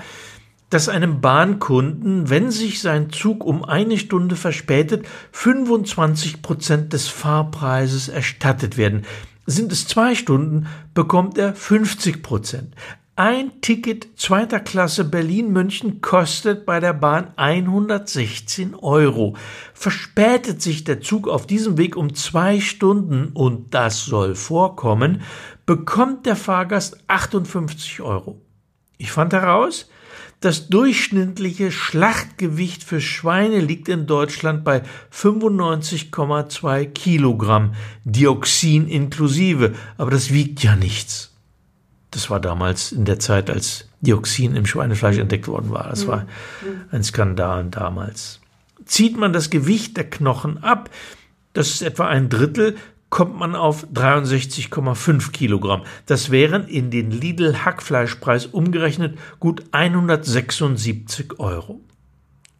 dass 0.69 0.87
einem 0.87 1.19
Bahnkunden, 1.19 2.29
wenn 2.29 2.49
sich 2.49 2.81
sein 2.81 3.11
Zug 3.11 3.43
um 3.43 3.65
eine 3.65 3.97
Stunde 3.97 4.37
verspätet, 4.37 5.05
25 5.33 6.41
Prozent 6.41 6.93
des 6.93 7.09
Fahrpreises 7.09 8.07
erstattet 8.07 8.77
werden. 8.77 9.03
Sind 9.45 9.71
es 9.73 9.85
zwei 9.85 10.15
Stunden, 10.15 10.67
bekommt 10.93 11.37
er 11.37 11.53
50 11.53 12.23
Prozent. 12.23 12.73
Ein 13.23 13.61
Ticket 13.61 14.07
zweiter 14.15 14.59
Klasse 14.59 15.05
Berlin-München 15.05 16.01
kostet 16.01 16.65
bei 16.65 16.79
der 16.79 16.93
Bahn 16.93 17.27
116 17.35 18.73
Euro. 18.73 19.35
Verspätet 19.75 20.63
sich 20.63 20.85
der 20.85 21.01
Zug 21.01 21.27
auf 21.27 21.45
diesem 21.45 21.77
Weg 21.77 21.95
um 21.95 22.15
zwei 22.15 22.59
Stunden, 22.59 23.27
und 23.35 23.75
das 23.75 24.05
soll 24.05 24.33
vorkommen, 24.33 25.21
bekommt 25.67 26.25
der 26.25 26.35
Fahrgast 26.35 26.97
58 27.05 28.01
Euro. 28.01 28.41
Ich 28.97 29.11
fand 29.11 29.33
heraus, 29.33 29.87
das 30.39 30.69
durchschnittliche 30.69 31.71
Schlachtgewicht 31.71 32.83
für 32.83 33.01
Schweine 33.01 33.59
liegt 33.59 33.87
in 33.87 34.07
Deutschland 34.07 34.63
bei 34.63 34.81
95,2 35.13 36.85
Kilogramm, 36.87 37.75
Dioxin 38.03 38.87
inklusive, 38.87 39.75
aber 39.99 40.09
das 40.09 40.33
wiegt 40.33 40.63
ja 40.63 40.75
nichts. 40.75 41.30
Das 42.11 42.29
war 42.29 42.39
damals 42.39 42.91
in 42.91 43.05
der 43.05 43.19
Zeit, 43.19 43.49
als 43.49 43.87
Dioxin 44.01 44.55
im 44.55 44.65
Schweinefleisch 44.65 45.17
entdeckt 45.17 45.47
worden 45.47 45.71
war. 45.71 45.89
Das 45.89 46.07
war 46.07 46.27
ein 46.91 47.03
Skandal 47.03 47.65
damals. 47.65 48.41
Zieht 48.85 49.17
man 49.17 49.31
das 49.31 49.49
Gewicht 49.49 49.95
der 49.95 50.09
Knochen 50.09 50.61
ab, 50.63 50.89
das 51.53 51.69
ist 51.69 51.81
etwa 51.81 52.07
ein 52.07 52.29
Drittel, 52.29 52.75
kommt 53.09 53.37
man 53.37 53.55
auf 53.55 53.85
63,5 53.93 55.31
Kilogramm. 55.31 55.83
Das 56.05 56.31
wären 56.31 56.67
in 56.67 56.89
den 56.91 57.11
Lidl 57.11 57.63
Hackfleischpreis 57.63 58.47
umgerechnet 58.47 59.17
gut 59.39 59.63
176 59.71 61.39
Euro. 61.39 61.81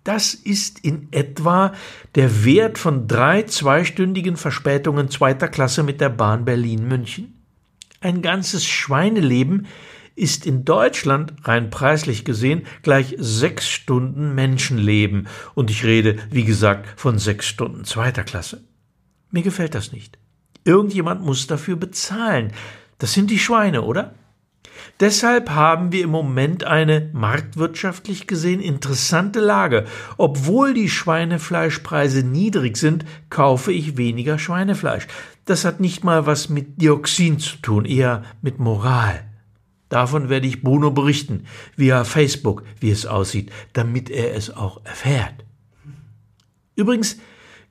Das 0.04 0.34
ist 0.34 0.80
in 0.84 1.08
etwa 1.12 1.74
der 2.16 2.44
Wert 2.44 2.78
von 2.78 3.08
drei 3.08 3.44
zweistündigen 3.44 4.36
Verspätungen 4.36 5.10
zweiter 5.10 5.48
Klasse 5.48 5.84
mit 5.84 6.02
der 6.02 6.10
Bahn 6.10 6.44
Berlin-München. 6.44 7.41
Ein 8.02 8.24
ganzes 8.24 8.66
Schweineleben 8.66 9.68
ist 10.16 10.46
in 10.48 10.66
Deutschland 10.66 11.34
rein 11.44 11.70
preislich 11.70 12.26
gesehen 12.26 12.64
gleich 12.82 13.16
sechs 13.18 13.70
Stunden 13.70 14.34
Menschenleben. 14.34 15.28
Und 15.54 15.70
ich 15.70 15.86
rede, 15.86 16.18
wie 16.32 16.44
gesagt, 16.44 17.00
von 17.00 17.20
sechs 17.20 17.46
Stunden 17.48 17.86
zweiter 17.86 18.24
Klasse. 18.24 18.64
Mir 19.30 19.44
gefällt 19.44 19.76
das 19.76 19.92
nicht. 19.92 20.18
Irgendjemand 20.66 21.24
muss 21.24 21.48
dafür 21.48 21.76
bezahlen. 21.76 22.52
Das 22.98 23.14
sind 23.14 23.30
die 23.32 23.40
Schweine, 23.40 23.84
oder? 23.84 24.16
Deshalb 25.02 25.50
haben 25.50 25.92
wir 25.92 26.04
im 26.04 26.12
Moment 26.12 26.64
eine 26.64 27.10
marktwirtschaftlich 27.12 28.28
gesehen 28.28 28.60
interessante 28.60 29.40
Lage. 29.40 29.86
Obwohl 30.18 30.76
die 30.76 30.90
Schweinefleischpreise 30.90 32.22
niedrig 32.22 32.78
sind, 32.78 33.04
kaufe 33.32 33.74
ich 33.74 33.98
weniger 33.98 34.38
Schweinefleisch. 34.38 35.08
Das 35.46 35.66
hat 35.66 35.80
nicht 35.80 36.04
mal 36.04 36.28
was 36.28 36.50
mit 36.50 36.80
Dioxin 36.80 37.40
zu 37.40 37.58
tun, 37.58 37.86
eher 37.86 38.22
mit 38.44 38.60
Moral. 38.60 39.24
Davon 39.90 40.30
werde 40.30 40.46
ich 40.46 40.62
Bruno 40.62 40.92
berichten, 40.92 41.46
via 41.76 42.04
Facebook, 42.04 42.64
wie 42.80 42.92
es 42.92 43.08
aussieht, 43.08 43.52
damit 43.74 44.12
er 44.12 44.36
es 44.36 44.56
auch 44.56 44.86
erfährt. 44.86 45.46
Übrigens 46.76 47.18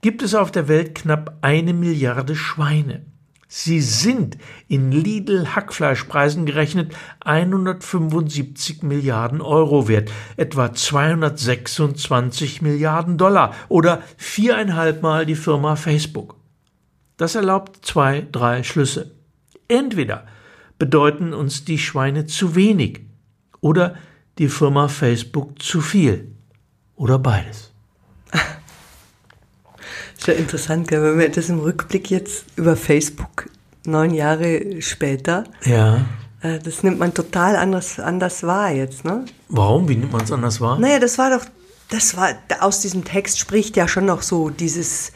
gibt 0.00 0.22
es 0.22 0.34
auf 0.34 0.50
der 0.50 0.66
Welt 0.66 0.96
knapp 0.96 1.38
eine 1.42 1.74
Milliarde 1.74 2.34
Schweine. 2.34 3.06
Sie 3.52 3.80
sind 3.80 4.38
in 4.68 4.92
Lidl-Hackfleischpreisen 4.92 6.46
gerechnet 6.46 6.94
175 7.24 8.84
Milliarden 8.84 9.40
Euro 9.40 9.88
wert, 9.88 10.12
etwa 10.36 10.72
226 10.72 12.62
Milliarden 12.62 13.18
Dollar 13.18 13.52
oder 13.68 14.04
viereinhalb 14.16 15.02
Mal 15.02 15.26
die 15.26 15.34
Firma 15.34 15.74
Facebook. 15.74 16.36
Das 17.16 17.34
erlaubt 17.34 17.84
zwei, 17.84 18.24
drei 18.30 18.62
Schlüsse. 18.62 19.16
Entweder 19.66 20.28
bedeuten 20.78 21.34
uns 21.34 21.64
die 21.64 21.78
Schweine 21.78 22.26
zu 22.26 22.54
wenig 22.54 23.00
oder 23.60 23.96
die 24.38 24.48
Firma 24.48 24.86
Facebook 24.86 25.60
zu 25.60 25.80
viel 25.80 26.36
oder 26.94 27.18
beides. 27.18 27.72
Ja 30.30 30.36
interessant, 30.36 30.92
wenn 30.92 31.18
wir 31.18 31.28
das 31.28 31.48
im 31.48 31.58
Rückblick 31.58 32.08
jetzt 32.08 32.44
über 32.54 32.76
Facebook 32.76 33.50
neun 33.84 34.14
Jahre 34.14 34.80
später. 34.80 35.44
Ja. 35.64 36.06
Äh, 36.40 36.60
das 36.60 36.84
nimmt 36.84 37.00
man 37.00 37.12
total 37.12 37.56
anders, 37.56 37.98
anders 37.98 38.44
wahr 38.44 38.70
jetzt, 38.70 39.04
ne? 39.04 39.24
Warum? 39.48 39.88
Wie 39.88 39.96
nimmt 39.96 40.12
man 40.12 40.22
es 40.22 40.30
anders 40.30 40.60
wahr? 40.60 40.78
Naja, 40.78 41.00
das 41.00 41.18
war 41.18 41.36
doch, 41.36 41.44
das 41.88 42.16
war, 42.16 42.30
aus 42.60 42.80
diesem 42.80 43.04
Text 43.04 43.40
spricht 43.40 43.76
ja 43.76 43.88
schon 43.88 44.06
noch 44.06 44.22
so 44.22 44.50
dieses, 44.50 45.10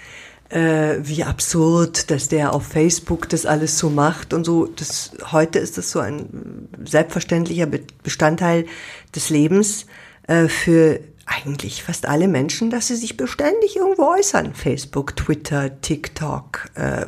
äh, 0.48 0.96
wie 1.00 1.22
absurd, 1.22 2.11
dass 2.11 2.29
der 2.29 2.53
auf 2.53 2.66
Facebook 2.66 3.29
das 3.29 3.46
alles 3.46 3.79
so 3.79 3.90
macht 3.90 4.35
und 4.35 4.44
so. 4.44 4.66
Das, 4.66 5.12
heute 5.31 5.61
ist 5.61 5.79
das 5.79 5.92
so 5.92 6.00
ein 6.00 6.68
selbstverständlicher 6.85 7.68
Bestandteil 8.03 8.66
des 9.14 9.31
Lebens 9.31 9.87
äh, 10.26 10.48
für 10.48 11.00
eigentlich 11.26 11.82
fast 11.82 12.06
alle 12.06 12.28
Menschen, 12.28 12.70
dass 12.70 12.88
sie 12.88 12.96
sich 12.96 13.16
beständig 13.16 13.76
irgendwo 13.76 14.14
äußern. 14.14 14.54
Facebook, 14.54 15.16
Twitter, 15.16 15.80
TikTok, 15.80 16.70
äh, 16.74 17.06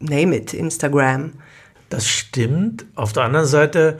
name 0.00 0.36
it, 0.36 0.54
Instagram. 0.54 1.32
Das 1.88 2.08
stimmt. 2.08 2.86
Auf 2.94 3.12
der 3.12 3.24
anderen 3.24 3.46
Seite 3.46 3.98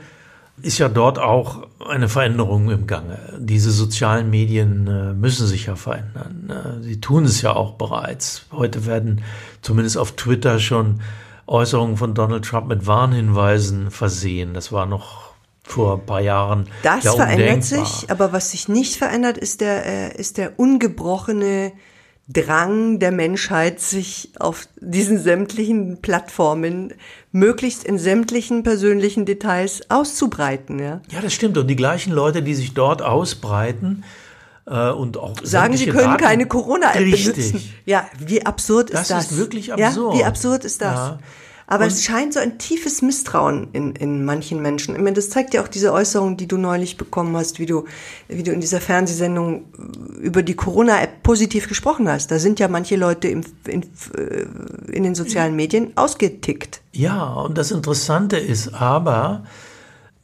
ist 0.61 0.77
ja 0.77 0.89
dort 0.89 1.19
auch 1.19 1.67
eine 1.87 2.09
Veränderung 2.09 2.69
im 2.69 2.85
Gange. 2.85 3.17
Diese 3.39 3.71
sozialen 3.71 4.29
Medien 4.29 4.87
äh, 4.87 5.13
müssen 5.13 5.47
sich 5.47 5.65
ja 5.65 5.75
verändern. 5.75 6.49
Äh, 6.49 6.83
sie 6.83 6.99
tun 6.99 7.25
es 7.25 7.41
ja 7.41 7.53
auch 7.53 7.73
bereits. 7.73 8.45
Heute 8.51 8.85
werden 8.85 9.23
zumindest 9.61 9.97
auf 9.97 10.13
Twitter 10.13 10.59
schon 10.59 11.01
Äußerungen 11.47 11.97
von 11.97 12.13
Donald 12.13 12.45
Trump 12.45 12.67
mit 12.67 12.87
Warnhinweisen 12.87 13.91
versehen. 13.91 14.53
Das 14.53 14.71
war 14.71 14.85
noch 14.85 15.22
vor 15.63 15.95
ein 15.95 16.05
paar 16.05 16.21
Jahren. 16.21 16.67
Das 16.83 17.03
ja 17.03 17.13
verändert 17.13 17.63
sich, 17.63 18.09
aber 18.09 18.33
was 18.33 18.51
sich 18.51 18.67
nicht 18.67 18.95
verändert, 18.95 19.37
ist 19.37 19.61
der, 19.61 19.85
äh, 19.85 20.17
ist 20.17 20.37
der 20.37 20.59
ungebrochene 20.59 21.71
Drang 22.29 22.99
der 22.99 23.11
Menschheit, 23.11 23.81
sich 23.81 24.31
auf 24.39 24.67
diesen 24.79 25.21
sämtlichen 25.21 26.01
Plattformen 26.01 26.93
möglichst 27.33 27.83
in 27.83 27.97
sämtlichen 27.97 28.63
persönlichen 28.63 29.25
Details 29.25 29.81
auszubreiten. 29.89 30.79
Ja, 30.79 31.01
ja 31.11 31.21
das 31.21 31.33
stimmt. 31.33 31.57
Und 31.57 31.67
die 31.67 31.75
gleichen 31.75 32.13
Leute, 32.13 32.41
die 32.41 32.55
sich 32.55 32.73
dort 32.73 33.01
ausbreiten, 33.01 34.05
äh, 34.65 34.91
und 34.91 35.17
auch 35.17 35.35
sagen, 35.43 35.75
sie 35.75 35.87
können 35.87 36.11
Daten, 36.11 36.23
keine 36.23 36.45
Corona-App 36.47 37.03
benutzen. 37.03 37.73
Ja, 37.85 38.07
wie 38.17 38.45
absurd 38.45 38.89
ist 38.89 38.99
das? 38.99 39.07
Das 39.09 39.31
ist 39.31 39.37
wirklich 39.37 39.73
absurd. 39.73 40.13
Ja, 40.13 40.19
wie 40.19 40.23
absurd 40.23 40.63
ist 40.63 40.81
das? 40.81 40.95
Ja. 40.95 41.19
Aber 41.67 41.85
und 41.85 41.91
es 41.91 42.03
scheint 42.03 42.33
so 42.33 42.39
ein 42.39 42.57
tiefes 42.57 43.01
Misstrauen 43.01 43.69
in, 43.71 43.95
in 43.95 44.25
manchen 44.25 44.61
Menschen. 44.61 44.95
Ich 44.95 45.01
meine, 45.01 45.13
das 45.13 45.29
zeigt 45.29 45.53
ja 45.53 45.63
auch 45.63 45.67
diese 45.67 45.93
Äußerung, 45.93 46.37
die 46.37 46.47
du 46.47 46.57
neulich 46.57 46.97
bekommen 46.97 47.35
hast, 47.37 47.59
wie 47.59 47.65
du, 47.65 47.85
wie 48.27 48.43
du 48.43 48.51
in 48.51 48.61
dieser 48.61 48.81
Fernsehsendung 48.81 49.65
über 50.21 50.43
die 50.43 50.55
Corona-App 50.55 51.23
positiv 51.23 51.67
gesprochen 51.67 52.09
hast. 52.09 52.31
Da 52.31 52.39
sind 52.39 52.59
ja 52.59 52.67
manche 52.67 52.95
Leute 52.95 53.29
im, 53.29 53.41
in, 53.67 53.83
äh, 54.17 54.45
in 54.91 55.03
den 55.03 55.15
sozialen 55.15 55.55
Medien 55.55 55.93
ausgetickt. 55.95 56.81
Ja, 56.91 57.33
und 57.33 57.57
das 57.57 57.71
Interessante 57.71 58.37
ist 58.37 58.73
aber, 58.73 59.43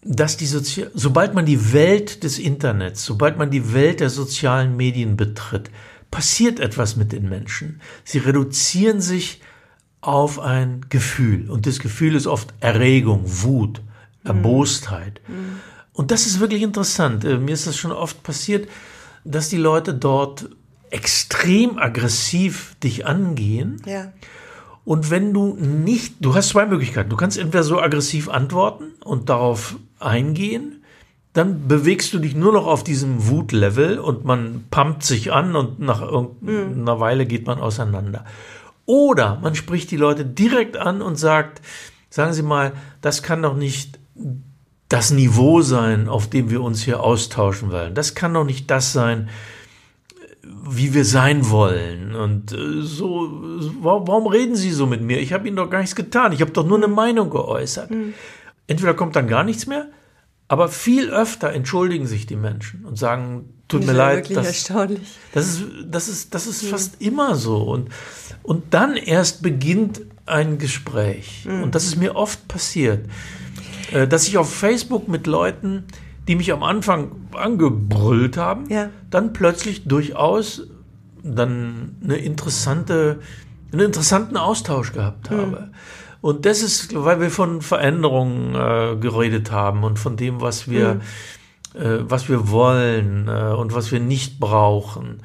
dass 0.04 0.38
die 0.38 0.46
Sozi 0.46 0.88
sobald 0.94 1.34
man 1.34 1.46
die 1.46 1.74
Welt 1.74 2.24
des 2.24 2.40
Internets, 2.40 3.04
sobald 3.04 3.38
man 3.38 3.52
die 3.52 3.74
Welt 3.74 4.00
der 4.00 4.10
sozialen 4.10 4.78
Medien 4.78 5.18
betritt, 5.18 5.70
passiert 6.12 6.60
etwas 6.60 6.96
mit 6.96 7.12
den 7.12 7.30
Menschen. 7.30 7.82
Sie 8.04 8.20
reduzieren 8.20 9.02
sich 9.02 9.42
auf 10.02 10.40
ein 10.40 10.86
Gefühl. 10.90 11.50
Und 11.50 11.66
das 11.66 11.80
Gefühl 11.80 12.16
ist 12.16 12.28
oft 12.28 12.54
Erregung, 12.60 13.24
Wut, 13.26 13.82
Erbostheit. 14.24 15.22
Mhm. 15.28 15.60
Und 15.94 16.12
das 16.12 16.26
ist 16.26 16.40
wirklich 16.40 16.62
interessant. 16.62 17.26
Äh, 17.26 17.38
mir 17.38 17.54
ist 17.54 17.68
das 17.68 17.78
schon 17.78 17.92
oft 17.92 18.24
passiert, 18.24 18.70
dass 19.26 19.50
die 19.50 19.58
Leute 19.58 19.94
dort 19.94 20.50
extrem 20.90 21.78
aggressiv 21.78 22.76
dich 22.82 23.06
angehen. 23.06 23.82
Ja. 23.86 24.12
Und 24.86 25.12
wenn 25.12 25.34
du 25.34 25.56
nicht, 25.56 26.16
du 26.20 26.34
hast 26.34 26.50
zwei 26.50 26.66
Möglichkeiten. 26.66 27.10
Du 27.10 27.18
kannst 27.18 27.38
entweder 27.38 27.64
so 27.64 27.80
aggressiv 27.80 28.30
antworten 28.30 28.94
und 29.04 29.30
darauf 29.30 29.76
eingehen, 30.00 30.84
dann 31.34 31.68
bewegst 31.68 32.14
du 32.14 32.20
dich 32.20 32.36
nur 32.36 32.54
noch 32.54 32.66
auf 32.66 32.84
diesem 32.84 33.28
Wutlevel 33.28 34.00
und 34.00 34.26
man 34.26 34.64
pumpt 34.72 35.04
sich 35.04 35.32
an 35.32 35.56
und 35.56 35.80
nach 35.80 36.02
irgendeiner 36.02 36.96
mhm. 36.96 37.00
Weile 37.00 37.26
geht 37.26 37.46
man 37.46 37.60
auseinander. 37.60 38.26
Oder 38.90 39.38
man 39.40 39.54
spricht 39.54 39.92
die 39.92 39.98
Leute 39.98 40.26
direkt 40.26 40.76
an 40.76 41.04
und 41.04 41.16
sagt, 41.16 41.62
sagen 42.10 42.34
Sie 42.34 42.42
mal, 42.42 42.72
das 43.02 43.22
kann 43.22 43.44
doch 43.44 43.56
nicht 43.56 44.00
das 44.88 45.12
Niveau 45.12 45.62
sein, 45.62 46.10
auf 46.10 46.28
dem 46.28 46.50
wir 46.50 46.64
uns 46.64 46.82
hier 46.82 47.00
austauschen 47.04 47.72
wollen. 47.72 47.94
Das 47.94 48.16
kann 48.16 48.34
doch 48.34 48.46
nicht 48.46 48.72
das 48.72 48.92
sein, 48.92 49.30
wie 50.68 50.96
wir 50.96 51.06
sein 51.06 51.52
wollen. 51.52 52.16
Und 52.16 52.52
äh, 52.52 52.82
so, 52.82 53.30
warum 53.80 54.26
reden 54.26 54.56
Sie 54.56 54.72
so 54.72 54.88
mit 54.88 55.04
mir? 55.04 55.20
Ich 55.20 55.34
habe 55.34 55.48
Ihnen 55.48 55.58
doch 55.58 55.70
gar 55.70 55.82
nichts 55.82 55.96
getan. 55.96 56.32
Ich 56.32 56.42
habe 56.42 56.50
doch 56.50 56.66
nur 56.66 56.80
eine 56.80 56.88
Meinung 56.88 57.30
geäußert. 57.30 57.92
Mhm. 57.92 58.16
Entweder 58.66 58.96
kommt 58.96 59.16
dann 59.16 59.28
gar 59.28 59.44
nichts 59.44 59.68
mehr, 59.68 59.86
aber 60.50 60.68
viel 60.68 61.12
öfter 61.12 61.54
entschuldigen 61.54 62.08
sich 62.08 62.26
die 62.26 62.36
Menschen 62.36 62.84
und 62.84 62.98
sagen, 62.98 63.54
tut 63.68 63.86
mir 63.86 63.94
leid. 63.94 64.36
Das, 64.36 64.48
erstaunlich. 64.48 65.08
Das 65.32 65.48
ist, 65.48 65.64
das 65.86 66.10
ist, 66.10 66.34
das 66.34 66.48
ist 66.48 66.64
mhm. 66.64 66.68
fast 66.68 67.02
immer 67.02 67.36
so. 67.36 67.62
Und, 67.62 67.90
und 68.42 68.74
dann 68.74 68.98
erst 68.98 69.44
beginnt 69.44 70.02
ein 70.26 70.58
Gespräch. 70.58 71.46
Mhm. 71.48 71.64
Und 71.64 71.76
das 71.76 71.86
ist 71.86 71.98
mir 71.98 72.16
oft 72.16 72.48
passiert, 72.48 73.06
äh, 73.92 74.08
dass 74.08 74.28
ich 74.28 74.40
auf 74.40 74.52
Facebook 74.52 75.08
mit 75.08 75.28
Leuten, 75.28 75.84
die 76.28 76.36
mich 76.36 76.52
am 76.52 76.64
Anfang 76.64 77.12
angebrüllt 77.34 78.36
haben, 78.36 78.68
ja. 78.72 78.90
dann 79.12 79.34
plötzlich 79.34 79.88
durchaus 79.88 80.64
dann 81.22 81.96
eine 82.04 82.18
interessante, 82.18 83.20
einen 83.72 83.82
interessanten 83.82 84.36
Austausch 84.36 84.94
gehabt 84.94 85.30
mhm. 85.30 85.38
habe. 85.38 85.60
Mhm. 85.62 85.76
Und 86.22 86.46
das 86.46 86.62
ist, 86.62 86.94
weil 86.94 87.22
wir 87.22 87.32
von 87.32 87.62
Veränderungen 87.62 88.56
äh, 88.56 88.98
geredet 89.00 89.52
haben 89.52 89.84
und 89.84 90.00
von 90.00 90.18
dem, 90.18 90.42
was 90.42 90.70
wir, 90.70 90.96
mhm. 90.96 91.82
äh, 91.82 92.10
was 92.10 92.28
wir 92.28 92.50
wollen 92.50 93.28
äh, 93.28 93.54
und 93.54 93.74
was 93.74 93.92
wir 93.92 94.00
nicht 94.00 94.40
brauchen. 94.40 95.22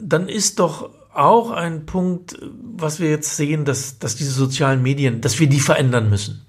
Dann 0.00 0.28
ist 0.28 0.58
doch 0.58 0.90
auch 1.14 1.50
ein 1.50 1.86
Punkt, 1.86 2.38
was 2.76 3.00
wir 3.00 3.08
jetzt 3.08 3.36
sehen, 3.36 3.64
dass, 3.64 3.98
dass 3.98 4.16
diese 4.16 4.32
sozialen 4.32 4.82
Medien, 4.82 5.20
dass 5.20 5.38
wir 5.38 5.48
die 5.48 5.60
verändern 5.60 6.10
müssen. 6.10 6.44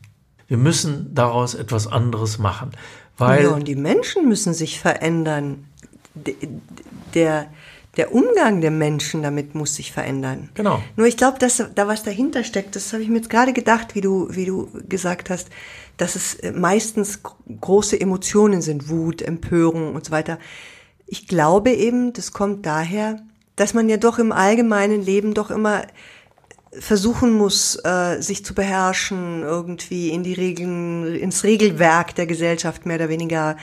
Wir 0.48 0.58
müssen 0.58 1.14
daraus 1.14 1.54
etwas 1.56 1.88
anderes 1.88 2.38
machen. 2.38 2.72
Weil 3.18 3.44
ja, 3.44 3.50
und 3.50 3.68
die 3.68 3.76
Menschen 3.76 4.28
müssen 4.28 4.54
sich 4.54 4.80
verändern. 4.80 5.66
Der, 7.14 7.48
der 7.98 8.14
Umgang 8.14 8.62
der 8.62 8.72
Menschen 8.72 9.24
damit 9.24 9.56
muss 9.56 9.76
sich 9.76 9.92
verändern. 9.92 10.50
Genau. 10.54 10.82
Nur 10.96 11.08
ich 11.08 11.18
glaube, 11.18 11.40
dass 11.40 11.64
da 11.74 11.88
was 11.88 12.04
dahinter 12.04 12.44
steckt, 12.44 12.76
das 12.76 12.94
habe 12.94 13.04
ich 13.04 13.10
mir 13.10 13.18
jetzt 13.18 13.30
gerade 13.30 13.54
gedacht, 13.54 13.96
wie 13.96 14.02
du, 14.02 14.28
wie 14.32 14.46
du 14.46 14.70
gesagt 14.88 15.30
hast, 15.30 15.50
dass 15.98 16.16
es 16.16 16.38
meistens 16.54 17.22
große 17.60 18.00
Emotionen 18.00 18.62
sind, 18.62 18.90
Wut, 18.90 19.22
Empörung 19.22 19.96
und 19.96 20.06
so 20.06 20.12
weiter. 20.12 20.38
Ich 21.08 21.28
glaube 21.28 21.72
eben, 21.72 22.14
das 22.14 22.32
kommt 22.32 22.66
daher, 22.66 23.20
dass 23.56 23.74
man 23.74 23.90
ja 23.90 23.98
doch 23.98 24.20
im 24.20 24.32
allgemeinen 24.32 25.02
Leben 25.04 25.34
doch 25.34 25.50
immer 25.50 25.84
versuchen 26.80 27.34
muss, 27.34 27.78
äh, 27.84 28.22
sich 28.22 28.46
zu 28.46 28.54
beherrschen, 28.54 29.42
irgendwie 29.42 30.10
in 30.10 30.24
die 30.24 30.34
Regeln, 30.34 31.16
ins 31.16 31.44
Regelwerk 31.44 32.14
der 32.16 32.28
Gesellschaft 32.28 32.86
mehr 32.86 32.98
oder 32.98 33.10
weniger 33.10 33.58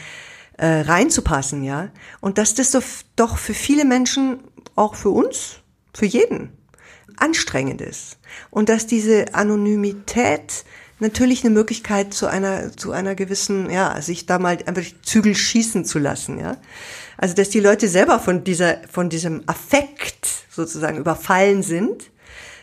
äh, 0.57 0.81
reinzupassen, 0.81 1.62
ja. 1.64 1.90
Und 2.21 2.38
dass 2.38 2.55
das 2.55 2.77
doch 3.17 3.38
für 3.38 3.55
viele 3.55 3.85
Menschen, 3.85 4.40
auch 4.77 4.95
für 4.95 5.11
uns, 5.11 5.61
für 5.93 6.07
jeden, 6.07 6.53
anstrengend 7.17 7.81
ist. 7.81 8.19
Und 8.51 8.69
dass 8.69 8.87
diese 8.87 9.35
Anonymität 9.35 10.64
natürlich 11.01 11.45
eine 11.45 11.55
Möglichkeit 11.55 12.14
zu 12.14 12.27
einer, 12.27 12.77
zu 12.77 12.93
einer 12.93 13.14
gewissen, 13.14 13.71
ja, 13.71 14.01
sich 14.01 14.27
da 14.27 14.38
mal 14.38 14.59
einfach 14.67 14.85
Zügel 15.03 15.35
schießen 15.35 15.85
zu 15.85 15.99
lassen, 15.99 16.38
ja. 16.38 16.57
Also, 17.17 17.35
dass 17.35 17.51
die 17.51 17.61
Leute 17.61 17.88
selber 17.88 18.19
von 18.19 18.43
dieser, 18.43 18.79
von 18.90 19.09
diesem 19.09 19.43
Affekt 19.47 20.29
sozusagen 20.51 20.99
überfallen 20.99 21.62
sind. 21.62 22.11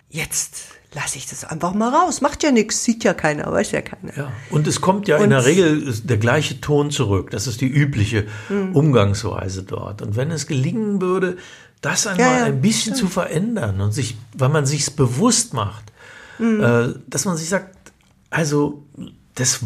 Jetzt 0.10 0.64
lasse 0.94 1.18
ich 1.18 1.26
das 1.26 1.46
einfach 1.46 1.74
mal 1.74 1.90
raus. 1.90 2.22
Macht 2.22 2.44
ja 2.44 2.52
nichts, 2.52 2.84
sieht 2.84 3.04
ja 3.04 3.14
keiner, 3.14 3.52
weiß 3.52 3.72
ja 3.72 3.82
keiner. 3.82 4.16
Ja. 4.16 4.32
Und 4.50 4.68
es 4.68 4.82
kommt 4.82 5.08
ja 5.08 5.18
Und 5.18 5.26
in 5.26 5.30
der 5.30 5.46
Regel 5.46 5.94
der 6.04 6.18
gleiche 6.18 6.60
Ton 6.60 6.92
zurück. 6.92 7.32
Das 7.32 7.48
ist 7.48 7.62
die 7.62 7.68
übliche 7.68 8.28
mhm. 8.50 8.76
Umgangsweise 8.76 9.64
dort. 9.64 10.02
Und 10.02 10.16
wenn 10.16 10.32
es 10.32 10.48
gelingen 10.48 11.02
würde, 11.02 11.38
das 11.82 12.08
einmal 12.08 12.26
ja, 12.26 12.38
ja, 12.40 12.44
ein 12.46 12.62
bisschen 12.62 12.96
stimmt. 12.96 12.98
zu 12.98 13.08
verändern 13.08 13.82
und 13.82 13.92
sich, 13.92 14.18
weil 14.34 14.50
man 14.50 14.66
sich's 14.66 14.92
bewusst 14.92 15.54
macht, 15.54 15.92
mhm. 16.38 16.64
äh, 16.64 16.94
dass 17.08 17.26
man 17.26 17.38
sich 17.38 17.50
sagt, 17.50 17.76
also 18.30 18.84
das 19.36 19.62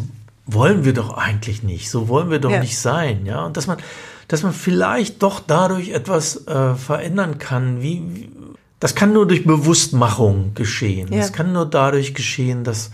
wollen 0.46 0.84
wir 0.84 0.94
doch 0.94 1.16
eigentlich 1.16 1.62
nicht, 1.62 1.90
so 1.90 2.08
wollen 2.08 2.30
wir 2.30 2.38
doch 2.38 2.50
ja. 2.50 2.60
nicht 2.60 2.78
sein, 2.78 3.26
ja, 3.26 3.44
und 3.44 3.56
dass 3.56 3.66
man, 3.66 3.78
dass 4.28 4.42
man 4.42 4.52
vielleicht 4.52 5.22
doch 5.22 5.40
dadurch 5.40 5.90
etwas 5.90 6.46
äh, 6.46 6.74
verändern 6.74 7.38
kann, 7.38 7.82
wie, 7.82 8.02
wie, 8.08 8.30
das 8.80 8.94
kann 8.94 9.12
nur 9.12 9.26
durch 9.26 9.44
Bewusstmachung 9.44 10.52
geschehen. 10.54 11.12
Es 11.12 11.32
kann 11.32 11.52
nur 11.52 11.66
dadurch 11.66 12.14
geschehen, 12.14 12.62
dass, 12.62 12.90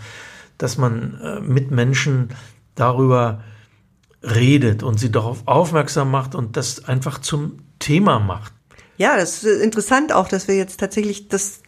dass 0.57 0.77
man 0.77 1.19
äh, 1.21 1.39
mit 1.41 1.71
Menschen 1.71 2.29
darüber 2.75 3.43
redet 4.23 4.83
und 4.83 4.99
sie 4.99 5.11
darauf 5.11 5.47
aufmerksam 5.47 6.09
macht 6.09 6.35
und 6.35 6.55
das 6.55 6.85
einfach 6.85 7.19
zum 7.19 7.59
Thema 7.79 8.19
macht. 8.19 8.53
Ja, 8.97 9.17
das 9.17 9.43
ist 9.43 9.61
interessant 9.61 10.13
auch, 10.13 10.27
dass 10.27 10.47
wir 10.47 10.55
jetzt 10.55 10.79
tatsächlich, 10.79 11.27
dass, 11.27 11.61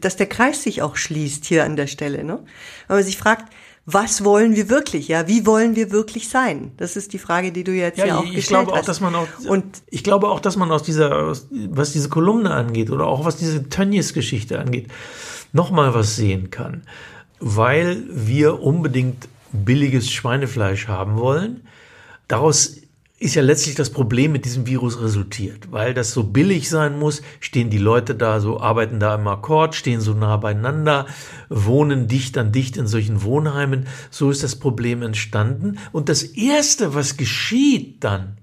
dass 0.00 0.16
der 0.16 0.26
Kreis 0.26 0.62
sich 0.62 0.82
auch 0.82 0.96
schließt 0.96 1.44
hier 1.46 1.64
an 1.64 1.76
der 1.76 1.86
Stelle. 1.86 2.24
Ne? 2.24 2.44
Wenn 2.88 2.96
man 2.96 3.04
sich 3.04 3.16
fragt, 3.16 3.52
was 3.88 4.24
wollen 4.24 4.56
wir 4.56 4.68
wirklich? 4.68 5.06
Ja, 5.06 5.28
wie 5.28 5.46
wollen 5.46 5.76
wir 5.76 5.92
wirklich 5.92 6.28
sein? 6.28 6.72
Das 6.76 6.96
ist 6.96 7.12
die 7.12 7.20
Frage, 7.20 7.52
die 7.52 7.62
du 7.62 7.70
jetzt 7.70 7.98
ja, 7.98 8.06
ja 8.06 8.18
auch 8.18 8.24
ich 8.24 8.34
gestellt 8.34 8.64
glaube 8.64 8.72
auch, 8.72 8.78
hast. 8.78 8.88
Dass 8.88 9.00
man 9.00 9.14
auch, 9.14 9.28
und 9.46 9.64
ich 9.88 10.02
glaube 10.02 10.28
auch, 10.28 10.40
dass 10.40 10.56
man 10.56 10.72
aus 10.72 10.82
dieser, 10.82 11.34
was 11.50 11.92
diese 11.92 12.08
Kolumne 12.08 12.50
angeht 12.50 12.90
oder 12.90 13.06
auch 13.06 13.24
was 13.24 13.36
diese 13.36 13.68
Tönnies-Geschichte 13.68 14.58
angeht, 14.58 14.88
nochmal 15.52 15.94
was 15.94 16.16
sehen 16.16 16.50
kann, 16.50 16.82
weil 17.38 18.02
wir 18.10 18.60
unbedingt 18.60 19.28
billiges 19.52 20.10
Schweinefleisch 20.10 20.88
haben 20.88 21.16
wollen. 21.16 21.62
Daraus 22.26 22.78
ist 23.18 23.34
ja 23.34 23.42
letztlich 23.42 23.74
das 23.74 23.90
Problem 23.90 24.32
mit 24.32 24.44
diesem 24.44 24.66
Virus 24.66 25.00
resultiert. 25.00 25.72
Weil 25.72 25.94
das 25.94 26.12
so 26.12 26.22
billig 26.22 26.68
sein 26.68 26.98
muss, 26.98 27.22
stehen 27.40 27.70
die 27.70 27.78
Leute 27.78 28.14
da 28.14 28.40
so, 28.40 28.60
arbeiten 28.60 29.00
da 29.00 29.14
im 29.14 29.26
Akkord, 29.26 29.74
stehen 29.74 30.02
so 30.02 30.12
nah 30.12 30.36
beieinander, 30.36 31.06
wohnen 31.48 32.08
dicht 32.08 32.36
an 32.36 32.52
dicht 32.52 32.76
in 32.76 32.86
solchen 32.86 33.22
Wohnheimen. 33.22 33.86
So 34.10 34.30
ist 34.30 34.42
das 34.42 34.56
Problem 34.56 35.02
entstanden. 35.02 35.78
Und 35.92 36.10
das 36.10 36.22
Erste, 36.22 36.94
was 36.94 37.16
geschieht 37.16 38.04
dann, 38.04 38.36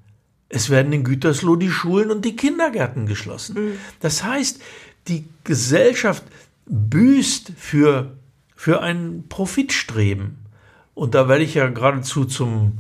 es 0.50 0.72
werden 0.72 0.92
in 0.92 1.04
Gütersloh 1.04 1.56
die 1.56 1.72
Schulen 1.72 2.10
und 2.10 2.26
die 2.26 2.36
Kindergärten 2.36 3.06
geschlossen. 3.06 3.56
Mhm. 3.56 3.72
Das 4.00 4.24
heißt, 4.24 4.60
die 5.08 5.26
Gesellschaft 5.44 6.24
büßt 6.66 7.54
für, 7.58 8.18
für 8.56 8.82
ein 8.82 9.26
Profitstreben. 9.30 10.38
Und 10.96 11.14
da 11.14 11.28
werde 11.28 11.44
ich 11.44 11.56
ja 11.56 11.68
geradezu 11.68 12.26
zum 12.26 12.80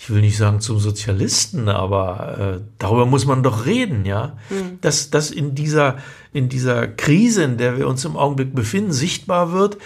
ich 0.00 0.08
will 0.10 0.20
nicht 0.20 0.36
sagen 0.36 0.60
zum 0.60 0.78
Sozialisten, 0.78 1.68
aber 1.68 2.38
äh, 2.38 2.60
darüber 2.78 3.04
muss 3.04 3.26
man 3.26 3.42
doch 3.42 3.66
reden, 3.66 4.04
ja. 4.04 4.38
Mhm. 4.48 4.78
Dass, 4.80 5.10
dass 5.10 5.32
in 5.32 5.56
dieser, 5.56 5.98
in 6.32 6.48
dieser 6.48 6.86
Krise, 6.86 7.42
in 7.42 7.58
der 7.58 7.78
wir 7.78 7.88
uns 7.88 8.04
im 8.04 8.16
Augenblick 8.16 8.54
befinden, 8.54 8.92
sichtbar 8.92 9.52
wird, 9.52 9.76